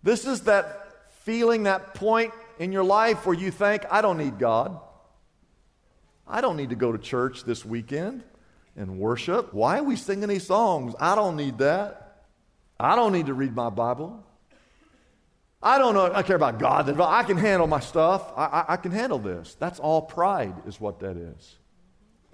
This 0.03 0.25
is 0.25 0.43
that 0.43 1.11
feeling, 1.25 1.65
that 1.65 1.93
point 1.93 2.33
in 2.61 2.73
your 2.73 2.85
life 2.85 3.25
where 3.25 3.35
you 3.35 3.51
think, 3.51 3.85
I 3.91 4.03
don't 4.03 4.19
need 4.19 4.39
God. 4.39 4.79
I 6.29 6.43
don't 6.43 6.59
need 6.59 6.71
to 6.71 6.77
go 6.77 6.93
to 6.93 6.99
church 6.99 7.43
this 7.45 7.65
weekend 7.65 8.23
and 8.77 8.99
worship. 8.99 9.55
Why 9.55 9.79
are 9.79 9.83
we 9.83 9.97
singing 9.97 10.29
these 10.29 10.47
songs? 10.47 10.95
I 11.01 11.15
don't 11.15 11.37
need 11.37 11.57
that. 11.59 12.27
I 12.79 12.97
don't 12.97 13.13
need 13.13 13.27
to 13.27 13.35
read 13.35 13.57
my 13.57 13.71
Bible. 13.71 14.23
I 15.63 15.79
don't 15.79 15.95
know. 15.95 16.13
I 16.13 16.23
care 16.23 16.37
about 16.37 16.59
God. 16.59 17.01
I 17.01 17.23
can 17.23 17.39
handle 17.39 17.67
my 17.67 17.81
stuff. 17.81 18.31
I, 18.37 18.45
I, 18.45 18.65
I 18.75 18.77
can 18.77 18.93
handle 18.93 19.19
this. 19.19 19.57
That's 19.59 19.81
all 19.81 20.03
pride, 20.03 20.55
is 20.67 20.79
what 20.79 21.01
that 21.01 21.17
is. 21.17 21.57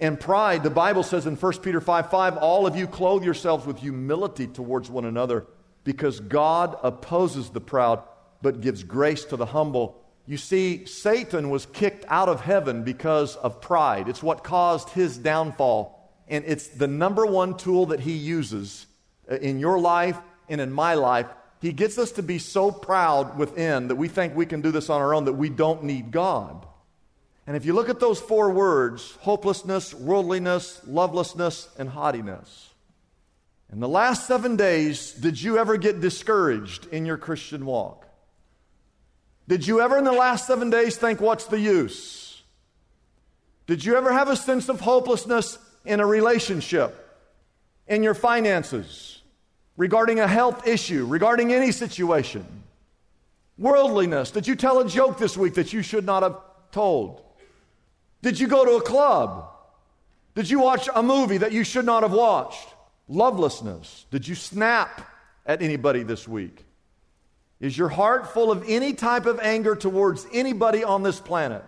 And 0.00 0.18
pride, 0.18 0.64
the 0.64 0.71
Bible 0.71 1.04
says 1.04 1.26
in 1.26 1.37
1 1.37 1.52
Peter 1.61 1.80
5 1.80 2.11
5, 2.11 2.37
all 2.38 2.66
of 2.66 2.75
you 2.76 2.88
clothe 2.88 3.25
yourselves 3.25 3.64
with 3.64 3.78
humility 3.78 4.49
towards 4.49 4.90
one 4.90 5.04
another 5.04 5.47
because 5.85 6.18
God 6.18 6.76
opposes 6.83 7.50
the 7.50 7.61
proud 7.61 8.02
but 8.42 8.61
gives 8.61 8.83
grace 8.83 9.25
to 9.26 9.37
the 9.37 9.47
humble. 9.47 10.02
You 10.26 10.37
see, 10.37 10.87
Satan 10.87 11.50
was 11.50 11.66
kicked 11.66 12.04
out 12.09 12.28
of 12.28 12.40
heaven 12.40 12.83
because 12.83 13.37
of 13.37 13.61
pride. 13.61 14.09
It's 14.09 14.23
what 14.23 14.42
caused 14.42 14.90
his 14.90 15.16
downfall. 15.16 15.92
And 16.28 16.45
it's 16.47 16.66
the 16.66 16.88
number 16.88 17.25
one 17.25 17.56
tool 17.56 17.87
that 17.87 18.00
he 18.00 18.12
uses 18.12 18.87
uh, 19.30 19.37
in 19.37 19.61
your 19.61 19.78
life 19.78 20.18
and 20.49 20.61
in 20.61 20.73
my 20.73 20.95
life. 20.95 21.26
He 21.61 21.73
gets 21.73 21.97
us 21.99 22.12
to 22.12 22.23
be 22.23 22.38
so 22.38 22.73
proud 22.73 23.38
within 23.38 23.88
that 23.88 23.97
we 23.97 24.09
think 24.09 24.35
we 24.35 24.47
can 24.47 24.61
do 24.61 24.73
this 24.73 24.90
on 24.90 25.00
our 25.00 25.14
own, 25.14 25.25
that 25.26 25.35
we 25.35 25.49
don't 25.49 25.85
need 25.85 26.11
God. 26.11 26.66
And 27.47 27.56
if 27.56 27.64
you 27.64 27.73
look 27.73 27.88
at 27.88 28.00
those 28.00 28.21
four 28.21 28.50
words 28.50 29.16
hopelessness, 29.21 29.95
worldliness, 29.95 30.80
lovelessness, 30.87 31.68
and 31.78 31.88
haughtiness 31.88 32.71
in 33.73 33.80
the 33.80 33.88
last 33.88 34.26
seven 34.26 34.56
days, 34.56 35.12
did 35.12 35.40
you 35.40 35.59
ever 35.59 35.76
get 35.76 36.00
discouraged 36.00 36.87
in 36.87 37.04
your 37.04 37.16
Christian 37.16 37.66
walk? 37.66 38.05
Did 39.48 39.66
you 39.66 39.80
ever 39.80 39.96
in 39.96 40.04
the 40.04 40.12
last 40.12 40.46
seven 40.46 40.70
days 40.70 40.96
think, 40.96 41.20
what's 41.20 41.46
the 41.46 41.58
use? 41.58 42.42
Did 43.66 43.84
you 43.84 43.96
ever 43.96 44.12
have 44.12 44.28
a 44.28 44.36
sense 44.36 44.68
of 44.68 44.80
hopelessness 44.80 45.58
in 45.84 46.00
a 46.00 46.06
relationship, 46.06 46.94
in 47.86 48.02
your 48.02 48.14
finances, 48.14 49.22
regarding 49.76 50.20
a 50.20 50.26
health 50.26 50.66
issue, 50.66 51.06
regarding 51.06 51.52
any 51.52 51.72
situation? 51.72 52.44
Worldliness. 53.58 54.30
Did 54.32 54.46
you 54.46 54.56
tell 54.56 54.80
a 54.80 54.88
joke 54.88 55.18
this 55.18 55.36
week 55.36 55.54
that 55.54 55.72
you 55.72 55.82
should 55.82 56.04
not 56.04 56.22
have 56.22 56.36
told? 56.72 57.22
Did 58.22 58.38
you 58.38 58.48
go 58.48 58.64
to 58.64 58.72
a 58.72 58.82
club? 58.82 59.48
Did 60.34 60.50
you 60.50 60.60
watch 60.60 60.88
a 60.94 61.02
movie 61.02 61.38
that 61.38 61.52
you 61.52 61.64
should 61.64 61.86
not 61.86 62.02
have 62.02 62.12
watched? 62.12 62.68
Lovelessness. 63.08 64.04
Did 64.10 64.26
you 64.28 64.34
snap 64.34 65.08
at 65.46 65.62
anybody 65.62 66.02
this 66.02 66.28
week? 66.28 66.65
Is 67.60 67.76
your 67.76 67.88
heart 67.88 68.32
full 68.32 68.50
of 68.50 68.64
any 68.68 68.92
type 68.92 69.26
of 69.26 69.40
anger 69.40 69.75
towards 69.75 70.26
anybody 70.32 70.84
on 70.84 71.02
this 71.02 71.20
planet? 71.20 71.64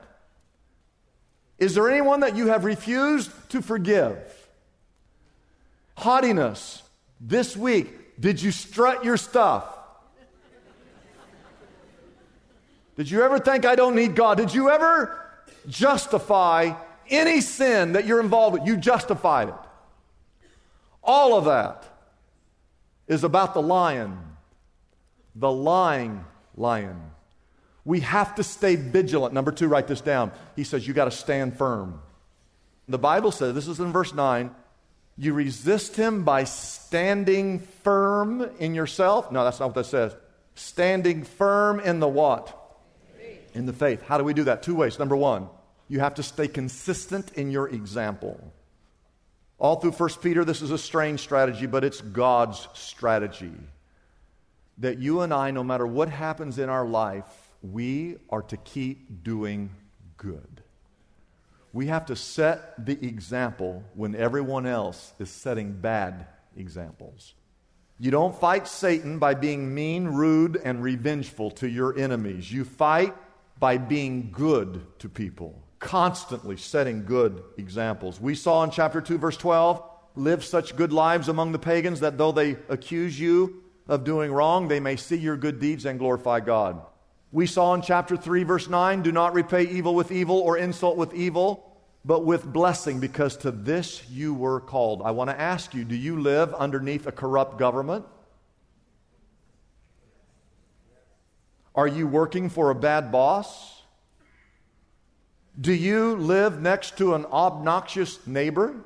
Is 1.59 1.75
there 1.75 1.89
anyone 1.89 2.21
that 2.21 2.37
you 2.37 2.49
have 2.49 2.65
refused 2.65 3.31
to 3.51 3.63
forgive? 3.63 4.19
Haughtiness. 5.97 6.83
This 7.21 7.57
week, 7.57 8.21
did 8.21 8.41
you 8.41 8.53
strut 8.53 9.05
your 9.05 9.17
stuff? 9.17 9.65
Did 12.97 13.11
you 13.11 13.23
ever 13.23 13.39
think 13.39 13.65
I 13.65 13.75
don't 13.75 13.95
need 13.95 14.15
God? 14.15 14.39
Did 14.39 14.53
you 14.55 14.71
ever 14.71 15.29
justify 15.69 16.75
any 17.11 17.41
sin 17.41 17.93
that 17.93 18.07
you're 18.07 18.21
involved 18.21 18.59
with. 18.59 18.67
You 18.67 18.77
justified 18.77 19.49
it. 19.49 19.55
All 21.03 21.37
of 21.37 21.45
that 21.47 21.85
is 23.07 23.25
about 23.25 23.55
the 23.55 23.63
lion, 23.63 24.19
the 25.39 25.51
lying 25.51 26.25
lion. 26.57 27.01
We 27.85 28.01
have 28.01 28.35
to 28.35 28.43
stay 28.43 28.77
vigilant. 28.77 29.33
Number 29.33 29.53
two, 29.53 29.69
write 29.69 29.87
this 29.87 30.01
down. 30.01 30.33
He 30.57 30.65
says, 30.65 30.87
You 30.87 30.95
got 30.95 31.07
to 31.07 31.11
stand 31.11 31.57
firm. 31.57 32.03
The 32.89 32.99
Bible 32.99 33.31
says, 33.31 33.55
this 33.55 33.69
is 33.69 33.81
in 33.81 33.93
verse 33.93 34.15
9, 34.15 34.51
you 35.19 35.35
resist 35.35 35.97
him 35.97 36.25
by 36.25 36.45
standing 36.45 37.59
firm 37.59 38.51
in 38.59 38.75
yourself. 38.75 39.31
No, 39.31 39.45
that's 39.45 39.61
not 39.61 39.67
what 39.67 39.75
that 39.75 39.85
says. 39.85 40.17
Standing 40.55 41.25
firm 41.25 41.81
in 41.81 42.01
the 42.01 42.09
what? 42.09 42.55
In 43.53 43.67
the 43.67 43.73
faith. 43.73 44.03
How 44.03 44.17
do 44.17 44.25
we 44.25 44.33
do 44.33 44.45
that? 44.45 44.63
Two 44.63 44.75
ways. 44.75 44.99
Number 44.99 45.17
one, 45.17 45.49
you 45.89 46.01
have 46.01 46.15
to 46.15 46.23
stay 46.23 46.49
consistent 46.49 47.33
in 47.33 47.51
your 47.51 47.69
example. 47.69 48.53
All 49.59 49.77
through 49.77 49.93
1 49.93 50.11
Peter, 50.23 50.45
this 50.45 50.63
is 50.63 50.71
a 50.71 50.79
strange 50.79 51.21
strategy, 51.21 51.67
but 51.67 51.85
it's 51.85 52.01
God's 52.01 52.69
strategy. 52.75 53.53
That 54.79 54.99
you 54.99 55.21
and 55.23 55.35
I, 55.35 55.51
no 55.51 55.65
matter 55.65 55.87
what 55.87 56.09
happens 56.09 56.59
in 56.59 56.69
our 56.69 56.87
life, 56.87 57.27
we 57.63 58.17
are 58.31 58.43
to 58.43 58.57
keep 58.57 59.25
doing 59.25 59.71
good. 60.17 60.63
We 61.73 61.87
have 61.87 62.07
to 62.07 62.17
set 62.17 62.87
the 62.87 63.05
example 63.05 63.85
when 63.95 64.15
everyone 64.15 64.67
else 64.67 65.13
is 65.19 65.31
setting 65.31 65.73
bad 65.73 66.27
examples. 66.57 67.35
You 68.01 68.11
don't 68.11 68.39
fight 68.39 68.69
Satan 68.69 69.19
by 69.19 69.35
being 69.35 69.75
mean, 69.75 70.07
rude, 70.07 70.61
and 70.65 70.83
revengeful 70.83 71.51
to 71.53 71.69
your 71.69 71.99
enemies. 71.99 72.51
You 72.51 72.65
fight 72.65 73.15
by 73.59 73.77
being 73.77 74.31
good 74.31 74.87
to 75.01 75.09
people, 75.09 75.61
constantly 75.81 76.57
setting 76.57 77.05
good 77.05 77.43
examples. 77.57 78.21
We 78.21 78.37
saw 78.37 78.63
in 78.63 78.71
chapter 78.71 79.01
2, 79.01 79.19
verse 79.19 79.37
12 79.37 79.83
live 80.15 80.45
such 80.45 80.77
good 80.77 80.93
lives 80.93 81.29
among 81.29 81.53
the 81.53 81.59
pagans 81.59 82.01
that 82.01 82.19
though 82.19 82.33
they 82.33 82.53
accuse 82.69 83.19
you 83.19 83.63
of 83.89 84.05
doing 84.05 84.31
wrong, 84.31 84.69
they 84.69 84.81
may 84.81 84.97
see 84.97 85.17
your 85.17 85.37
good 85.37 85.59
deeds 85.59 85.87
and 85.87 85.99
glorify 85.99 86.41
God. 86.41 86.81
We 87.33 87.47
saw 87.47 87.75
in 87.75 87.83
chapter 87.83 88.17
3, 88.17 88.45
verse 88.45 88.69
9 88.69 89.03
do 89.03 89.13
not 89.13 89.35
repay 89.35 89.65
evil 89.65 89.95
with 89.95 90.13
evil 90.13 90.39
or 90.39 90.57
insult 90.57 90.97
with 90.97 91.15
evil, 91.15 91.77
but 92.05 92.25
with 92.25 92.45
blessing, 92.45 93.01
because 93.01 93.37
to 93.39 93.51
this 93.51 94.09
you 94.11 94.33
were 94.33 94.61
called. 94.61 95.03
I 95.05 95.11
want 95.11 95.31
to 95.31 95.41
ask 95.41 95.75
you 95.75 95.85
do 95.85 95.97
you 95.97 96.21
live 96.21 96.55
underneath 96.55 97.07
a 97.07 97.13
corrupt 97.13 97.59
government? 97.59 98.07
Are 101.75 101.89
you 101.89 102.07
working 102.07 102.49
for 102.49 102.71
a 102.71 102.75
bad 102.75 103.13
boss? 103.13 103.83
Do 105.61 105.73
you 105.73 106.17
live 106.17 106.61
next 106.61 106.99
to 106.99 107.15
an 107.15 107.25
obnoxious 107.27 108.27
neighbor? 108.27 108.77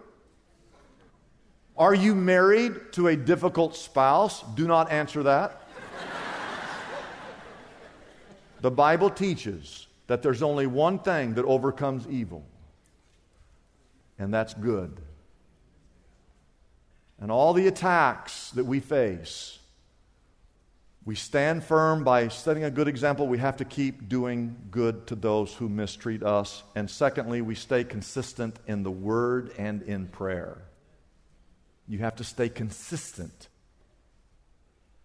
Are 1.76 1.95
you 1.95 2.14
married 2.14 2.93
to 2.93 3.09
a 3.09 3.17
difficult 3.17 3.76
spouse? 3.76 4.43
Do 4.55 4.67
not 4.67 4.93
answer 4.93 5.23
that. 5.23 5.62
the 8.61 8.71
Bible 8.71 9.11
teaches 9.11 9.87
that 10.07 10.23
there's 10.23 10.43
only 10.43 10.67
one 10.67 10.99
thing 10.99 11.35
that 11.35 11.45
overcomes 11.45 12.07
evil, 12.09 12.45
and 14.19 14.33
that's 14.33 14.55
good. 14.55 15.00
And 17.19 17.31
all 17.31 17.55
the 17.55 17.69
attacks 17.69 18.50
that 18.50 18.64
we 18.64 18.81
face, 18.81 19.59
we 21.05 21.14
stand 21.14 21.64
firm 21.64 22.05
by 22.05 22.29
setting 22.29 22.64
a 22.64 22.71
good 22.71 22.88
example. 22.88 23.26
We 23.26 23.38
have 23.38 23.57
to 23.57 23.64
keep 23.64 24.09
doing 24.09 24.57
good 24.71 25.07
to 25.07 25.14
those 25.14 25.55
who 25.55 25.69
mistreat 25.69 26.23
us. 26.23 26.62
And 26.75 26.91
secondly, 26.91 27.41
we 27.41 27.55
stay 27.55 27.85
consistent 27.85 28.59
in 28.67 28.83
the 28.83 28.91
word 28.91 29.52
and 29.57 29.83
in 29.83 30.07
prayer. 30.09 30.62
You 31.88 31.98
have 31.98 32.16
to 32.16 32.24
stay 32.24 32.48
consistent. 32.48 33.48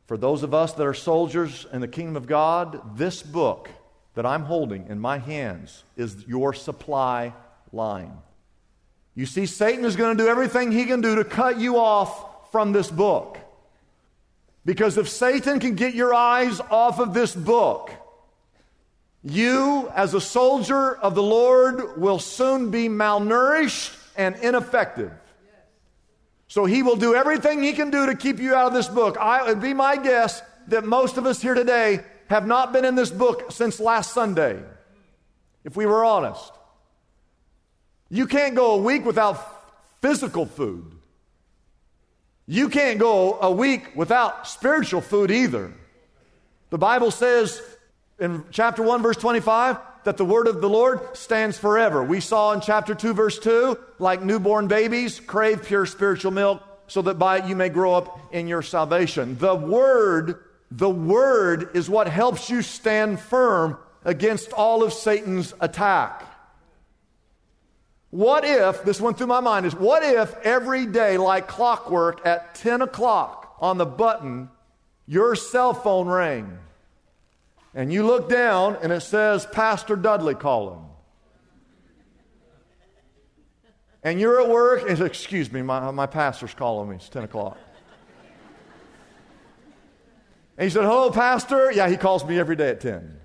For 0.06 0.18
those 0.18 0.44
of 0.44 0.54
us 0.54 0.74
that 0.74 0.86
are 0.88 0.94
soldiers 0.94 1.66
in 1.74 1.82
the 1.82 1.88
kingdom 1.88 2.16
of 2.16 2.28
God, 2.28 2.98
this 2.98 3.22
book 3.22 3.70
that 4.14 4.26
I'm 4.26 4.44
holding 4.44 4.88
in 4.88 5.00
my 5.00 5.18
hands 5.18 5.84
is 5.96 6.26
your 6.28 6.54
supply 6.54 7.34
line. 7.72 8.14
You 9.16 9.26
see, 9.26 9.46
Satan 9.46 9.84
is 9.84 9.96
going 9.96 10.18
to 10.18 10.24
do 10.24 10.30
everything 10.30 10.72
he 10.72 10.86
can 10.86 11.02
do 11.02 11.16
to 11.16 11.24
cut 11.24 11.60
you 11.60 11.78
off 11.78 12.52
from 12.52 12.72
this 12.72 12.90
book. 12.90 13.38
Because 14.64 14.98
if 14.98 15.10
Satan 15.10 15.60
can 15.60 15.76
get 15.76 15.94
your 15.94 16.14
eyes 16.14 16.60
off 16.60 17.00
of 17.00 17.14
this 17.14 17.36
book, 17.36 17.92
you, 19.24 19.90
as 19.96 20.14
a 20.14 20.22
soldier 20.22 20.96
of 20.96 21.16
the 21.16 21.24
Lord, 21.24 22.00
will 22.00 22.20
soon 22.20 22.70
be 22.70 22.88
malnourished 22.88 23.96
and 24.16 24.36
ineffective. 24.38 25.12
So 26.48 26.66
he 26.66 26.82
will 26.84 26.96
do 26.96 27.14
everything 27.14 27.62
he 27.62 27.74
can 27.74 27.90
do 27.90 28.06
to 28.06 28.16
keep 28.16 28.40
you 28.40 28.56
out 28.56 28.68
of 28.68 28.74
this 28.74 28.88
book. 28.88 29.18
I, 29.18 29.44
would 29.44 29.62
be 29.62 29.74
my 29.74 29.98
guess 29.98 30.42
that 30.68 30.86
most 30.86 31.18
of 31.18 31.26
us 31.26 31.42
here 31.42 31.54
today 31.54 32.02
have 32.30 32.48
not 32.48 32.74
been 32.74 32.86
in 32.86 32.96
this 32.96 33.10
book 33.10 33.52
since 33.52 33.80
last 33.80 34.14
Sunday, 34.14 34.62
if 35.64 35.76
we 35.76 35.86
were 35.86 36.04
honest. 36.04 36.52
You 38.10 38.28
can't 38.28 38.56
go 38.56 38.76
a 38.76 38.78
week 38.78 39.06
without 39.06 39.38
physical 40.02 40.46
food. 40.46 40.94
You 42.46 42.70
can't 42.70 42.98
go 42.98 43.38
a 43.42 43.52
week 43.52 43.94
without 43.96 44.48
spiritual 44.48 45.02
food 45.02 45.32
either. 45.32 45.74
The 46.70 46.78
Bible 46.78 47.12
says 47.12 47.62
in 48.20 48.46
chapter 48.52 48.82
1, 48.84 49.02
verse 49.02 49.18
25, 49.18 49.78
that 50.08 50.16
the 50.16 50.24
word 50.24 50.48
of 50.48 50.62
the 50.62 50.70
Lord 50.70 51.18
stands 51.18 51.58
forever. 51.58 52.02
We 52.02 52.22
saw 52.22 52.54
in 52.54 52.62
chapter 52.62 52.96
2, 52.96 53.14
verse 53.14 53.38
2, 53.40 53.78
like 54.00 54.24
newborn 54.24 54.70
babies, 54.70 55.20
crave 55.20 55.66
pure 55.66 55.86
spiritual 55.86 56.32
milk 56.32 56.64
so 56.88 57.02
that 57.02 57.20
by 57.20 57.40
it 57.40 57.46
you 57.46 57.58
may 57.58 57.68
grow 57.68 57.94
up 57.94 58.34
in 58.34 58.48
your 58.48 58.62
salvation. 58.62 59.38
The 59.38 59.54
word, 59.54 60.46
the 60.72 60.90
word 60.90 61.72
is 61.76 61.90
what 61.90 62.08
helps 62.08 62.50
you 62.50 62.62
stand 62.62 63.20
firm 63.20 63.78
against 64.06 64.54
all 64.54 64.82
of 64.82 64.94
Satan's 64.94 65.54
attack. 65.60 66.24
What 68.10 68.46
if, 68.46 68.86
this 68.86 69.02
went 69.02 69.18
through 69.18 69.28
my 69.28 69.42
mind, 69.42 69.66
is 69.66 69.76
what 69.76 70.04
if 70.04 70.34
every 70.46 70.86
day, 70.86 71.18
like 71.18 71.50
clockwork, 71.50 72.26
at 72.26 72.56
10 72.56 72.82
o'clock 72.82 73.58
on 73.60 73.78
the 73.78 73.86
button, 73.86 74.48
your 75.06 75.36
cell 75.36 75.74
phone 75.74 76.08
rang? 76.08 76.60
And 77.78 77.94
you 77.94 78.04
look 78.04 78.28
down 78.28 78.76
and 78.82 78.92
it 78.92 79.02
says 79.02 79.46
Pastor 79.46 79.96
Dudley 79.96 80.34
calling. 80.34 80.84
And 84.02 84.20
you're 84.20 84.42
at 84.42 84.50
work 84.50 84.90
and 84.90 85.00
excuse 85.00 85.52
me, 85.52 85.62
my, 85.62 85.92
my 85.92 86.08
pastor's 86.08 86.56
calling 86.56 86.90
me. 86.90 86.96
It's 86.96 87.08
10 87.08 87.26
o'clock. 87.26 87.60
And 90.58 90.64
he 90.64 90.72
said, 90.72 90.86
Hello, 90.86 91.12
Pastor. 91.12 91.72
Yeah, 91.72 91.88
he 91.88 91.98
calls 91.98 92.26
me 92.26 92.40
every 92.40 92.56
day 92.56 92.70
at 92.70 92.82
10. 92.82 93.20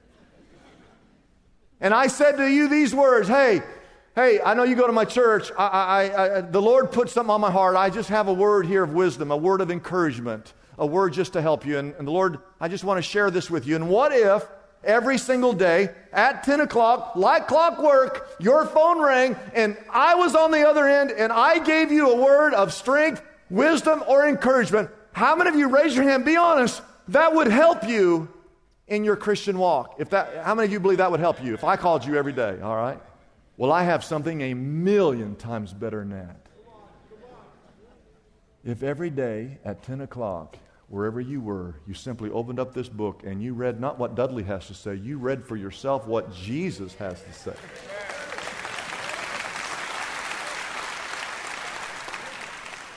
And 1.81 1.95
I 1.95 2.09
said 2.09 2.37
to 2.37 2.47
you 2.47 2.69
these 2.69 2.95
words 2.95 3.29
Hey, 3.29 3.63
hey, 4.15 4.39
I 4.45 4.53
know 4.53 4.65
you 4.65 4.77
go 4.77 4.87
to 4.87 4.93
my 4.93 5.07
church. 5.07 5.51
I, 5.59 5.67
I, 5.67 6.37
I, 6.37 6.41
the 6.43 6.61
Lord 6.61 6.93
put 6.93 7.09
something 7.09 7.31
on 7.31 7.41
my 7.41 7.51
heart. 7.51 7.75
I 7.75 7.89
just 7.89 8.11
have 8.11 8.29
a 8.29 8.35
word 8.35 8.67
here 8.67 8.83
of 8.83 8.93
wisdom, 8.93 9.31
a 9.31 9.37
word 9.37 9.63
of 9.63 9.71
encouragement 9.71 10.53
a 10.79 10.87
word 10.87 11.13
just 11.13 11.35
to 11.35 11.43
help 11.43 11.67
you. 11.67 11.79
And, 11.79 11.95
and 11.95 12.07
the 12.07 12.13
Lord, 12.13 12.39
I 12.61 12.69
just 12.69 12.85
want 12.85 12.99
to 12.99 13.03
share 13.03 13.31
this 13.31 13.51
with 13.51 13.67
you. 13.67 13.77
And 13.77 13.89
what 13.89 14.13
if 14.13 14.47
every 14.85 15.19
single 15.19 15.53
day 15.53 15.91
at 16.13 16.45
10 16.45 16.61
o'clock, 16.61 17.17
like 17.17 17.49
clockwork, 17.49 18.37
your 18.41 18.67
phone 18.67 19.01
rang 19.01 19.37
and 19.55 19.77
I 19.91 20.15
was 20.15 20.35
on 20.35 20.51
the 20.51 20.69
other 20.69 20.87
end 20.87 21.11
and 21.11 21.33
I 21.33 21.59
gave 21.59 21.93
you 21.93 22.11
a 22.11 22.17
word 22.17 22.55
of 22.55 22.73
strength, 22.73 23.23
wisdom, 23.51 24.03
or 24.07 24.27
encouragement? 24.27 24.91
How 25.13 25.37
many 25.37 25.51
of 25.51 25.57
you 25.57 25.69
raise 25.69 25.95
your 25.95 26.05
hand? 26.05 26.25
Be 26.25 26.37
honest. 26.37 26.83
That 27.09 27.35
would 27.35 27.49
help 27.49 27.85
you 27.85 28.29
in 28.89 29.05
your 29.05 29.17
Christian 29.17 29.59
walk. 29.59 29.97
If 29.99 30.11
that, 30.11 30.45
how 30.45 30.55
many 30.55 30.67
of 30.67 30.73
you 30.73 30.81
believe 30.81 30.99
that 30.99 31.11
would 31.11 31.21
help 31.21 31.43
you 31.43 31.55
if 31.55 31.65
I 31.65 31.77
called 31.77 32.05
you 32.05 32.17
every 32.17 32.33
day? 32.33 32.61
All 32.61 32.77
right. 32.77 33.01
Well, 33.57 33.71
I 33.71 33.85
have 33.85 34.03
something 34.03 34.41
a 34.41 34.55
million 34.55 35.37
times 35.37 35.73
better 35.73 36.01
than 36.01 36.11
that. 36.11 36.42
If 38.65 38.85
every 38.85 39.11
day 39.11 39.59
at 39.65 39.83
10 39.83 40.03
o'clock, 40.03 40.57
wherever 40.89 41.21
you 41.21 41.41
were, 41.41 41.75
you 41.85 41.95
simply 41.95 42.31
opened 42.31 42.61
up 42.61 42.73
this 42.73 42.89
book 42.89 43.23
and 43.25 43.43
you 43.43 43.55
read 43.55 43.81
not 43.81 43.99
what 43.99 44.15
Dudley 44.15 44.45
has 44.45 44.69
to 44.69 44.75
say, 44.75 44.95
you 44.95 45.19
read 45.19 45.45
for 45.45 45.57
yourself 45.57 46.07
what 46.07 46.33
Jesus 46.33 46.95
has 46.95 47.21
to 47.23 47.33
say. 47.33 47.55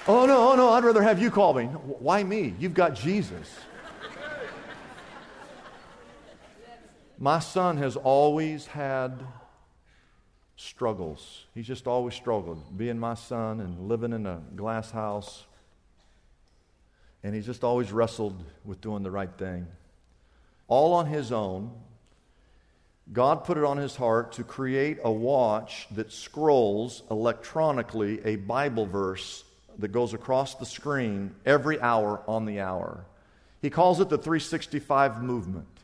Oh, 0.07 0.27
no, 0.27 0.51
oh, 0.51 0.55
no, 0.55 0.69
I'd 0.69 0.83
rather 0.83 1.01
have 1.01 1.19
you 1.19 1.31
call 1.31 1.55
me. 1.55 1.65
Why 1.65 2.23
me? 2.23 2.53
You've 2.59 2.75
got 2.75 2.93
Jesus. 2.93 3.57
My 7.17 7.39
son 7.39 7.77
has 7.77 7.95
always 7.95 8.67
had 8.67 9.25
struggles. 10.57 11.45
He's 11.55 11.65
just 11.65 11.87
always 11.87 12.13
struggled, 12.13 12.77
being 12.77 12.99
my 12.99 13.15
son 13.15 13.61
and 13.61 13.87
living 13.89 14.13
in 14.13 14.27
a 14.27 14.43
glass 14.55 14.91
house 14.91 15.45
and 17.25 17.33
he's 17.33 17.47
just 17.47 17.63
always 17.63 17.91
wrestled 17.91 18.43
with 18.63 18.79
doing 18.81 19.01
the 19.01 19.09
right 19.09 19.35
thing. 19.35 19.65
All 20.67 20.93
on 20.93 21.07
his 21.07 21.31
own, 21.31 21.71
God 23.11 23.45
put 23.45 23.57
it 23.57 23.63
on 23.63 23.77
his 23.77 23.95
heart 23.95 24.33
to 24.33 24.43
create 24.43 24.99
a 25.03 25.11
watch 25.11 25.87
that 25.95 26.11
scrolls 26.11 27.01
electronically 27.09 28.23
a 28.23 28.35
Bible 28.35 28.85
verse 28.85 29.43
that 29.79 29.87
goes 29.87 30.13
across 30.13 30.53
the 30.53 30.67
screen 30.67 31.33
every 31.47 31.81
hour 31.81 32.21
on 32.27 32.45
the 32.45 32.59
hour. 32.59 33.07
He 33.59 33.71
calls 33.71 33.99
it 33.99 34.09
the 34.09 34.19
365 34.19 35.23
movement. 35.23 35.79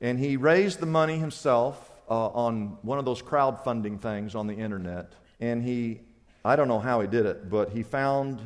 And 0.00 0.18
he 0.18 0.38
raised 0.38 0.80
the 0.80 0.86
money 0.86 1.18
himself 1.18 1.90
uh, 2.08 2.28
on 2.28 2.78
one 2.80 2.98
of 2.98 3.04
those 3.04 3.20
crowdfunding 3.20 4.00
things 4.00 4.34
on 4.34 4.46
the 4.46 4.54
internet. 4.54 5.12
And 5.38 5.62
he, 5.62 6.00
I 6.42 6.56
don't 6.56 6.68
know 6.68 6.80
how 6.80 7.02
he 7.02 7.08
did 7.08 7.26
it, 7.26 7.50
but 7.50 7.72
he 7.72 7.82
found 7.82 8.40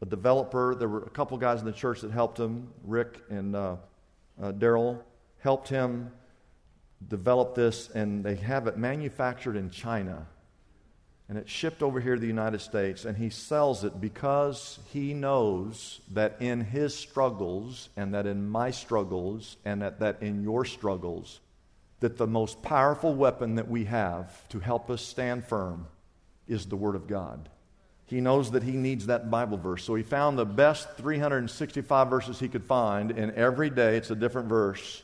a 0.00 0.06
developer. 0.06 0.74
There 0.74 0.88
were 0.88 1.02
a 1.02 1.10
couple 1.10 1.36
guys 1.38 1.60
in 1.60 1.66
the 1.66 1.72
church 1.72 2.00
that 2.02 2.10
helped 2.10 2.38
him. 2.38 2.68
Rick 2.84 3.22
and 3.30 3.54
uh, 3.54 3.76
uh, 4.40 4.52
Daryl 4.52 5.00
helped 5.40 5.68
him 5.68 6.10
develop 7.06 7.54
this, 7.54 7.90
and 7.90 8.24
they 8.24 8.36
have 8.36 8.66
it 8.66 8.76
manufactured 8.76 9.56
in 9.56 9.70
China. 9.70 10.26
And 11.28 11.36
it's 11.36 11.50
shipped 11.50 11.82
over 11.82 12.00
here 12.00 12.14
to 12.14 12.20
the 12.20 12.26
United 12.26 12.60
States, 12.60 13.04
and 13.04 13.16
he 13.16 13.28
sells 13.28 13.84
it 13.84 14.00
because 14.00 14.78
he 14.90 15.12
knows 15.12 16.00
that 16.12 16.36
in 16.40 16.62
his 16.62 16.94
struggles, 16.94 17.90
and 17.96 18.14
that 18.14 18.26
in 18.26 18.48
my 18.48 18.70
struggles, 18.70 19.58
and 19.64 19.82
that, 19.82 20.00
that 20.00 20.22
in 20.22 20.42
your 20.42 20.64
struggles, 20.64 21.40
that 22.00 22.16
the 22.16 22.26
most 22.26 22.62
powerful 22.62 23.14
weapon 23.14 23.56
that 23.56 23.68
we 23.68 23.84
have 23.84 24.48
to 24.48 24.58
help 24.58 24.88
us 24.88 25.02
stand 25.02 25.44
firm 25.44 25.86
is 26.46 26.66
the 26.66 26.76
Word 26.76 26.94
of 26.94 27.06
God. 27.06 27.48
He 28.08 28.22
knows 28.22 28.52
that 28.52 28.62
he 28.62 28.72
needs 28.72 29.06
that 29.06 29.30
Bible 29.30 29.58
verse. 29.58 29.84
So 29.84 29.94
he 29.94 30.02
found 30.02 30.38
the 30.38 30.46
best 30.46 30.96
365 30.96 32.08
verses 32.08 32.40
he 32.40 32.48
could 32.48 32.64
find, 32.64 33.10
and 33.10 33.32
every 33.32 33.68
day 33.68 33.98
it's 33.98 34.10
a 34.10 34.16
different 34.16 34.48
verse. 34.48 35.02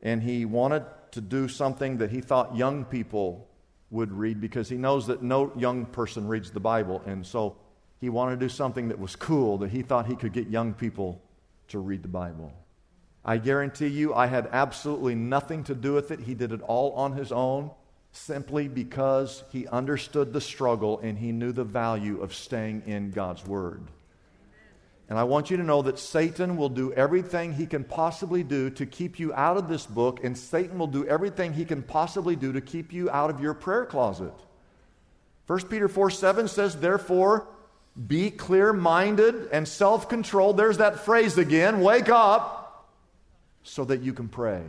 And 0.00 0.22
he 0.22 0.44
wanted 0.44 0.84
to 1.12 1.20
do 1.20 1.48
something 1.48 1.98
that 1.98 2.10
he 2.10 2.20
thought 2.20 2.56
young 2.56 2.84
people 2.84 3.48
would 3.90 4.12
read 4.12 4.40
because 4.40 4.68
he 4.68 4.76
knows 4.76 5.08
that 5.08 5.22
no 5.22 5.52
young 5.56 5.86
person 5.86 6.28
reads 6.28 6.52
the 6.52 6.60
Bible. 6.60 7.02
And 7.04 7.26
so 7.26 7.56
he 8.00 8.08
wanted 8.08 8.38
to 8.38 8.46
do 8.46 8.48
something 8.48 8.88
that 8.88 9.00
was 9.00 9.16
cool 9.16 9.58
that 9.58 9.72
he 9.72 9.82
thought 9.82 10.06
he 10.06 10.14
could 10.14 10.32
get 10.32 10.46
young 10.46 10.72
people 10.72 11.20
to 11.68 11.80
read 11.80 12.04
the 12.04 12.08
Bible. 12.08 12.52
I 13.24 13.38
guarantee 13.38 13.88
you, 13.88 14.14
I 14.14 14.28
had 14.28 14.48
absolutely 14.52 15.16
nothing 15.16 15.64
to 15.64 15.74
do 15.74 15.94
with 15.94 16.12
it. 16.12 16.20
He 16.20 16.34
did 16.34 16.52
it 16.52 16.62
all 16.62 16.92
on 16.92 17.12
his 17.12 17.32
own 17.32 17.72
simply 18.12 18.68
because 18.68 19.44
he 19.50 19.66
understood 19.68 20.32
the 20.32 20.40
struggle 20.40 20.98
and 21.00 21.18
he 21.18 21.32
knew 21.32 21.52
the 21.52 21.64
value 21.64 22.20
of 22.20 22.34
staying 22.34 22.82
in 22.86 23.10
God's 23.10 23.44
Word. 23.44 23.82
And 25.08 25.18
I 25.18 25.24
want 25.24 25.50
you 25.50 25.56
to 25.56 25.64
know 25.64 25.82
that 25.82 25.98
Satan 25.98 26.56
will 26.56 26.68
do 26.68 26.92
everything 26.92 27.52
he 27.52 27.66
can 27.66 27.82
possibly 27.82 28.44
do 28.44 28.70
to 28.70 28.86
keep 28.86 29.18
you 29.18 29.34
out 29.34 29.56
of 29.56 29.68
this 29.68 29.84
book, 29.84 30.22
and 30.22 30.38
Satan 30.38 30.78
will 30.78 30.86
do 30.86 31.04
everything 31.04 31.52
he 31.52 31.64
can 31.64 31.82
possibly 31.82 32.36
do 32.36 32.52
to 32.52 32.60
keep 32.60 32.92
you 32.92 33.10
out 33.10 33.28
of 33.28 33.40
your 33.40 33.52
prayer 33.52 33.84
closet. 33.84 34.32
1 35.48 35.66
Peter 35.66 35.88
4 35.88 36.10
7 36.10 36.46
says, 36.46 36.76
Therefore, 36.76 37.48
be 38.06 38.30
clear 38.30 38.72
minded 38.72 39.48
and 39.52 39.66
self 39.66 40.08
controlled. 40.08 40.56
There's 40.56 40.78
that 40.78 41.00
phrase 41.00 41.38
again 41.38 41.80
wake 41.80 42.08
up 42.08 42.88
so 43.64 43.84
that 43.86 44.02
you 44.02 44.12
can 44.12 44.28
pray. 44.28 44.62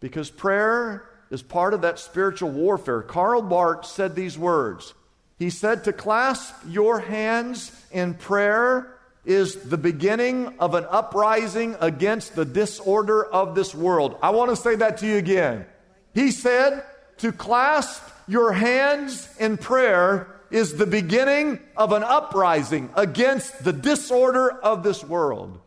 Because 0.00 0.30
prayer 0.30 1.08
is 1.32 1.42
part 1.42 1.72
of 1.72 1.80
that 1.80 1.98
spiritual 1.98 2.50
warfare. 2.50 3.00
Karl 3.00 3.40
Barth 3.40 3.86
said 3.86 4.14
these 4.14 4.36
words. 4.36 4.92
He 5.38 5.48
said, 5.48 5.84
To 5.84 5.92
clasp 5.92 6.54
your 6.68 7.00
hands 7.00 7.72
in 7.90 8.12
prayer 8.12 8.94
is 9.24 9.56
the 9.56 9.78
beginning 9.78 10.54
of 10.58 10.74
an 10.74 10.84
uprising 10.90 11.74
against 11.80 12.34
the 12.34 12.44
disorder 12.44 13.24
of 13.24 13.54
this 13.54 13.74
world. 13.74 14.18
I 14.22 14.28
want 14.30 14.50
to 14.50 14.56
say 14.56 14.74
that 14.76 14.98
to 14.98 15.06
you 15.06 15.16
again. 15.16 15.64
He 16.12 16.32
said, 16.32 16.84
To 17.18 17.32
clasp 17.32 18.02
your 18.28 18.52
hands 18.52 19.26
in 19.40 19.56
prayer 19.56 20.28
is 20.50 20.74
the 20.74 20.86
beginning 20.86 21.60
of 21.78 21.92
an 21.92 22.02
uprising 22.02 22.90
against 22.94 23.64
the 23.64 23.72
disorder 23.72 24.50
of 24.50 24.82
this 24.82 25.02
world. 25.02 25.58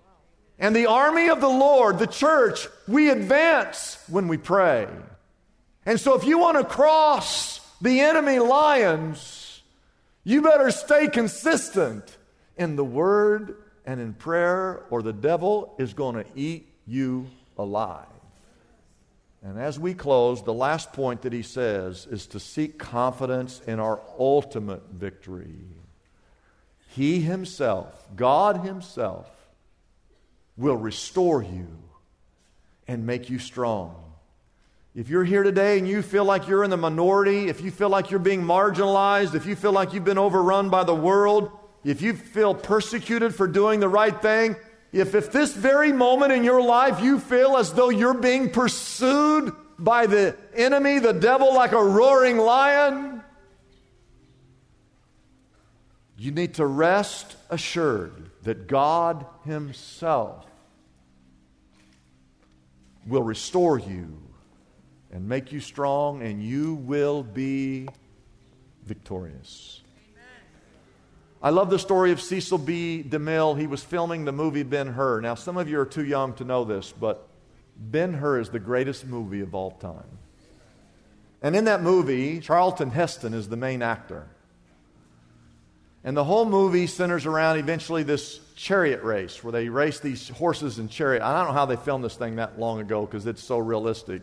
And 0.60 0.76
the 0.76 0.86
army 0.86 1.30
of 1.30 1.42
the 1.42 1.50
Lord, 1.50 1.98
the 1.98 2.06
church, 2.06 2.68
we 2.88 3.10
advance 3.10 3.98
when 4.08 4.28
we 4.28 4.38
pray. 4.38 4.88
And 5.86 6.00
so, 6.00 6.16
if 6.16 6.26
you 6.26 6.40
want 6.40 6.58
to 6.58 6.64
cross 6.64 7.60
the 7.82 8.00
enemy 8.00 8.40
lions, 8.40 9.62
you 10.24 10.42
better 10.42 10.72
stay 10.72 11.08
consistent 11.08 12.18
in 12.58 12.76
the 12.76 12.84
word 12.84 13.58
and 13.86 14.02
in 14.02 14.14
prayer, 14.14 14.84
or 14.90 15.04
the 15.04 15.14
devil 15.14 15.76
is 15.78 15.94
going 15.94 16.16
to 16.16 16.26
eat 16.36 16.68
you 16.88 17.28
alive. 17.58 18.08
And 19.44 19.60
as 19.60 19.78
we 19.78 19.94
close, 19.94 20.42
the 20.42 20.54
last 20.54 20.92
point 20.92 21.22
that 21.22 21.34
he 21.34 21.44
says 21.44 22.08
is 22.10 22.26
to 22.28 22.40
seek 22.40 22.80
confidence 22.80 23.62
in 23.68 23.80
our 23.80 24.02
ultimate 24.18 24.82
victory. 24.92 25.60
He 26.88 27.22
himself, 27.22 28.08
God 28.16 28.62
himself, 28.66 29.30
will 30.58 30.78
restore 30.78 31.44
you 31.44 31.68
and 32.88 33.06
make 33.06 33.30
you 33.30 33.38
strong. 33.38 34.05
If 34.96 35.10
you're 35.10 35.26
here 35.26 35.44
today 35.44 35.78
and 35.78 35.86
you 35.86 36.02
feel 36.02 36.24
like 36.24 36.48
you're 36.48 36.64
in 36.64 36.70
the 36.70 36.78
minority, 36.78 37.50
if 37.50 37.60
you 37.60 37.70
feel 37.70 37.90
like 37.90 38.12
you're 38.12 38.20
being 38.20 38.42
marginalized, 38.42 39.36
if 39.36 39.46
you 39.46 39.54
feel 39.54 39.74
like 39.74 39.92
you've 39.92 40.06
been 40.06 40.18
overrun 40.18 40.70
by 40.70 40.86
the 40.86 40.96
world, 40.96 41.52
if 41.84 42.02
you 42.02 42.14
feel 42.14 42.56
persecuted 42.56 43.36
for 43.36 43.46
doing 43.46 43.82
the 43.82 43.90
right 43.90 44.22
thing, 44.22 44.56
if 44.94 45.14
at 45.14 45.34
this 45.34 45.54
very 45.54 45.92
moment 45.92 46.32
in 46.32 46.46
your 46.46 46.62
life 46.62 47.02
you 47.02 47.20
feel 47.20 47.58
as 47.58 47.74
though 47.74 47.90
you're 47.90 48.14
being 48.14 48.50
pursued 48.50 49.52
by 49.78 50.06
the 50.06 50.38
enemy, 50.56 51.00
the 51.00 51.12
devil, 51.12 51.54
like 51.54 51.74
a 51.74 51.84
roaring 51.84 52.38
lion, 52.38 53.22
you 56.18 56.32
need 56.32 56.54
to 56.54 56.66
rest 56.66 57.36
assured 57.50 58.32
that 58.44 58.68
God 58.68 59.26
Himself 59.44 60.46
will 63.06 63.24
restore 63.24 63.78
you 63.78 64.25
and 65.16 65.30
make 65.30 65.54
you 65.54 65.62
strong, 65.62 66.22
and 66.22 66.44
you 66.44 66.74
will 66.74 67.24
be 67.24 67.88
victorious. 68.84 69.82
I 71.42 71.52
love 71.52 71.70
the 71.70 71.80
story 71.80 72.12
of 72.12 72.20
Cecil 72.20 72.58
B. 72.58 73.02
DeMille. 73.08 73.58
He 73.58 73.66
was 73.66 73.82
filming 73.82 74.26
the 74.26 74.34
movie 74.34 74.64
Ben 74.64 74.88
Hur. 74.88 75.22
Now, 75.22 75.36
some 75.36 75.56
of 75.56 75.70
you 75.70 75.80
are 75.80 75.86
too 75.86 76.04
young 76.04 76.34
to 76.34 76.44
know 76.44 76.66
this, 76.66 76.92
but 76.92 77.30
Ben 77.78 78.14
Hur 78.14 78.42
is 78.42 78.50
the 78.50 78.60
greatest 78.60 79.06
movie 79.06 79.40
of 79.40 79.56
all 79.56 79.72
time. 79.72 80.20
And 81.42 81.56
in 81.56 81.64
that 81.64 81.82
movie, 81.82 82.42
Charlton 82.42 82.90
Heston 82.90 83.34
is 83.34 83.48
the 83.48 83.56
main 83.56 83.82
actor. 83.82 84.28
And 86.04 86.18
the 86.18 86.26
whole 86.26 86.46
movie 86.46 86.88
centers 86.88 87.26
around 87.26 87.58
eventually 87.58 88.04
this 88.04 88.42
chariot 88.58 89.02
race 89.02 89.42
where 89.42 89.54
they 89.54 89.70
race 89.70 90.02
these 90.02 90.28
horses 90.28 90.78
and 90.78 90.90
chariot. 90.90 91.24
I 91.24 91.38
don't 91.38 91.48
know 91.48 91.54
how 91.54 91.66
they 91.66 91.78
filmed 91.78 92.04
this 92.04 92.16
thing 92.16 92.36
that 92.36 92.60
long 92.60 92.82
ago 92.82 93.06
because 93.06 93.26
it's 93.26 93.42
so 93.42 93.60
realistic. 93.60 94.22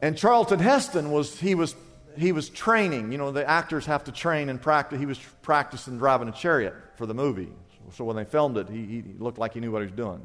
And 0.00 0.16
Charlton 0.16 0.58
Heston 0.58 1.10
was 1.10 1.38
he 1.38 1.54
was 1.54 1.74
he 2.16 2.32
was 2.32 2.48
training. 2.48 3.12
You 3.12 3.18
know, 3.18 3.30
the 3.30 3.48
actors 3.48 3.86
have 3.86 4.04
to 4.04 4.12
train 4.12 4.48
and 4.48 4.60
practice. 4.60 4.98
He 4.98 5.06
was 5.06 5.18
practicing 5.42 5.98
driving 5.98 6.28
a 6.28 6.32
chariot 6.32 6.74
for 6.96 7.06
the 7.06 7.14
movie. 7.14 7.52
So 7.92 8.04
when 8.04 8.16
they 8.16 8.24
filmed 8.24 8.56
it, 8.56 8.68
he, 8.68 8.84
he 8.84 9.04
looked 9.18 9.38
like 9.38 9.54
he 9.54 9.60
knew 9.60 9.70
what 9.70 9.80
he 9.82 9.86
was 9.86 9.96
doing. 9.96 10.24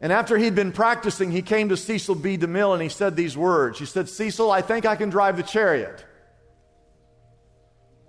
And 0.00 0.12
after 0.12 0.36
he'd 0.36 0.54
been 0.54 0.72
practicing, 0.72 1.30
he 1.30 1.42
came 1.42 1.68
to 1.70 1.76
Cecil 1.76 2.14
B. 2.14 2.38
DeMille 2.38 2.72
and 2.72 2.82
he 2.82 2.88
said 2.88 3.16
these 3.16 3.36
words. 3.36 3.78
He 3.78 3.86
said, 3.86 4.08
Cecil, 4.08 4.50
I 4.50 4.62
think 4.62 4.86
I 4.86 4.96
can 4.96 5.10
drive 5.10 5.36
the 5.36 5.42
chariot, 5.42 6.04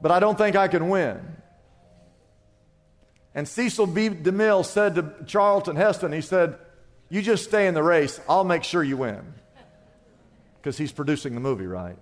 but 0.02 0.12
I 0.12 0.20
don't 0.20 0.38
think 0.38 0.56
I 0.56 0.68
can 0.68 0.90
win. 0.90 1.20
And 3.34 3.48
Cecil 3.48 3.88
B. 3.88 4.10
DeMille 4.10 4.66
said 4.66 4.96
to 4.96 5.14
Charlton 5.26 5.76
Heston, 5.76 6.12
he 6.12 6.22
said, 6.22 6.58
You 7.10 7.22
just 7.22 7.46
stay 7.46 7.68
in 7.68 7.74
the 7.74 7.84
race, 7.84 8.20
I'll 8.28 8.44
make 8.44 8.64
sure 8.64 8.84
you 8.84 8.98
win 8.98 9.34
because 10.62 10.78
he's 10.78 10.92
producing 10.92 11.34
the 11.34 11.40
movie, 11.40 11.66
right? 11.66 11.98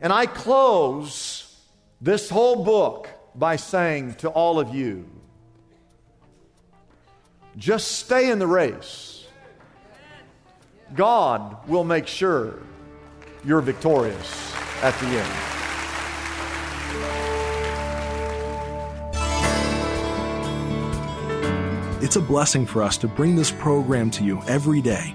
And 0.00 0.12
I 0.12 0.26
close 0.26 1.56
this 2.00 2.28
whole 2.28 2.64
book 2.64 3.08
by 3.36 3.54
saying 3.54 4.16
to 4.16 4.28
all 4.28 4.58
of 4.58 4.74
you 4.74 5.08
just 7.56 7.92
stay 7.92 8.28
in 8.28 8.40
the 8.40 8.46
race. 8.46 9.24
God 10.94 11.68
will 11.68 11.84
make 11.84 12.08
sure 12.08 12.58
you're 13.44 13.60
victorious 13.60 14.52
at 14.82 14.98
the 14.98 15.06
end. 15.06 15.62
It's 22.02 22.16
a 22.16 22.20
blessing 22.20 22.66
for 22.66 22.82
us 22.82 22.98
to 22.98 23.08
bring 23.08 23.36
this 23.36 23.52
program 23.52 24.10
to 24.12 24.24
you 24.24 24.42
every 24.46 24.80
day 24.80 25.14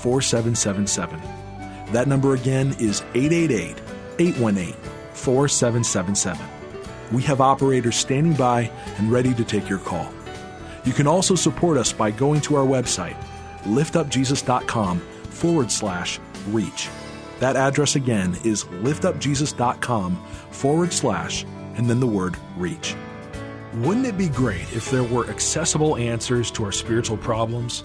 4777. 0.00 1.20
That 1.92 2.08
number 2.08 2.34
again 2.34 2.74
is 2.78 3.02
888 3.14 3.76
818 4.18 4.74
4777. 5.12 6.46
We 7.12 7.22
have 7.22 7.40
operators 7.40 7.96
standing 7.96 8.34
by 8.34 8.70
and 8.98 9.10
ready 9.10 9.34
to 9.34 9.44
take 9.44 9.68
your 9.68 9.80
call. 9.80 10.12
You 10.84 10.92
can 10.92 11.06
also 11.06 11.34
support 11.34 11.76
us 11.76 11.92
by 11.92 12.10
going 12.10 12.40
to 12.42 12.56
our 12.56 12.66
website, 12.66 13.16
liftupjesus.com 13.64 15.00
forward 15.00 15.70
slash 15.70 16.18
reach. 16.48 16.88
That 17.40 17.56
address 17.56 17.96
again 17.96 18.36
is 18.44 18.64
liftupjesus.com 18.64 20.24
forward 20.50 20.92
slash 20.92 21.44
and 21.76 21.88
then 21.88 22.00
the 22.00 22.06
word 22.06 22.36
reach. 22.56 22.94
Wouldn't 23.74 24.06
it 24.06 24.18
be 24.18 24.28
great 24.28 24.72
if 24.74 24.90
there 24.90 25.04
were 25.04 25.28
accessible 25.30 25.96
answers 25.96 26.50
to 26.52 26.64
our 26.64 26.72
spiritual 26.72 27.16
problems? 27.16 27.84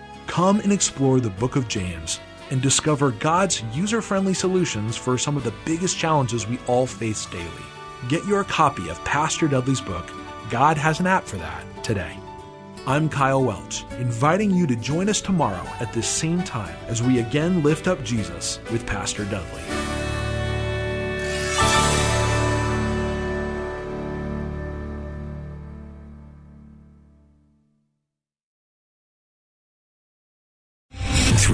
Come 0.31 0.61
and 0.61 0.71
explore 0.71 1.19
the 1.19 1.29
book 1.29 1.57
of 1.57 1.67
James 1.67 2.21
and 2.51 2.61
discover 2.61 3.11
God's 3.11 3.63
user 3.73 4.01
friendly 4.01 4.33
solutions 4.33 4.95
for 4.95 5.17
some 5.17 5.35
of 5.35 5.43
the 5.43 5.53
biggest 5.65 5.97
challenges 5.97 6.47
we 6.47 6.57
all 6.67 6.87
face 6.87 7.25
daily. 7.25 7.65
Get 8.07 8.23
your 8.25 8.45
copy 8.45 8.89
of 8.89 9.03
Pastor 9.03 9.49
Dudley's 9.49 9.81
book, 9.81 10.09
God 10.49 10.77
Has 10.77 11.01
an 11.01 11.07
App 11.07 11.25
for 11.25 11.35
That, 11.35 11.83
today. 11.83 12.17
I'm 12.87 13.09
Kyle 13.09 13.43
Welch, 13.43 13.83
inviting 13.99 14.51
you 14.51 14.65
to 14.67 14.75
join 14.77 15.09
us 15.09 15.19
tomorrow 15.19 15.67
at 15.81 15.91
this 15.91 16.07
same 16.07 16.41
time 16.43 16.77
as 16.87 17.03
we 17.03 17.19
again 17.19 17.61
lift 17.61 17.89
up 17.89 18.01
Jesus 18.01 18.61
with 18.71 18.87
Pastor 18.87 19.25
Dudley. 19.25 20.00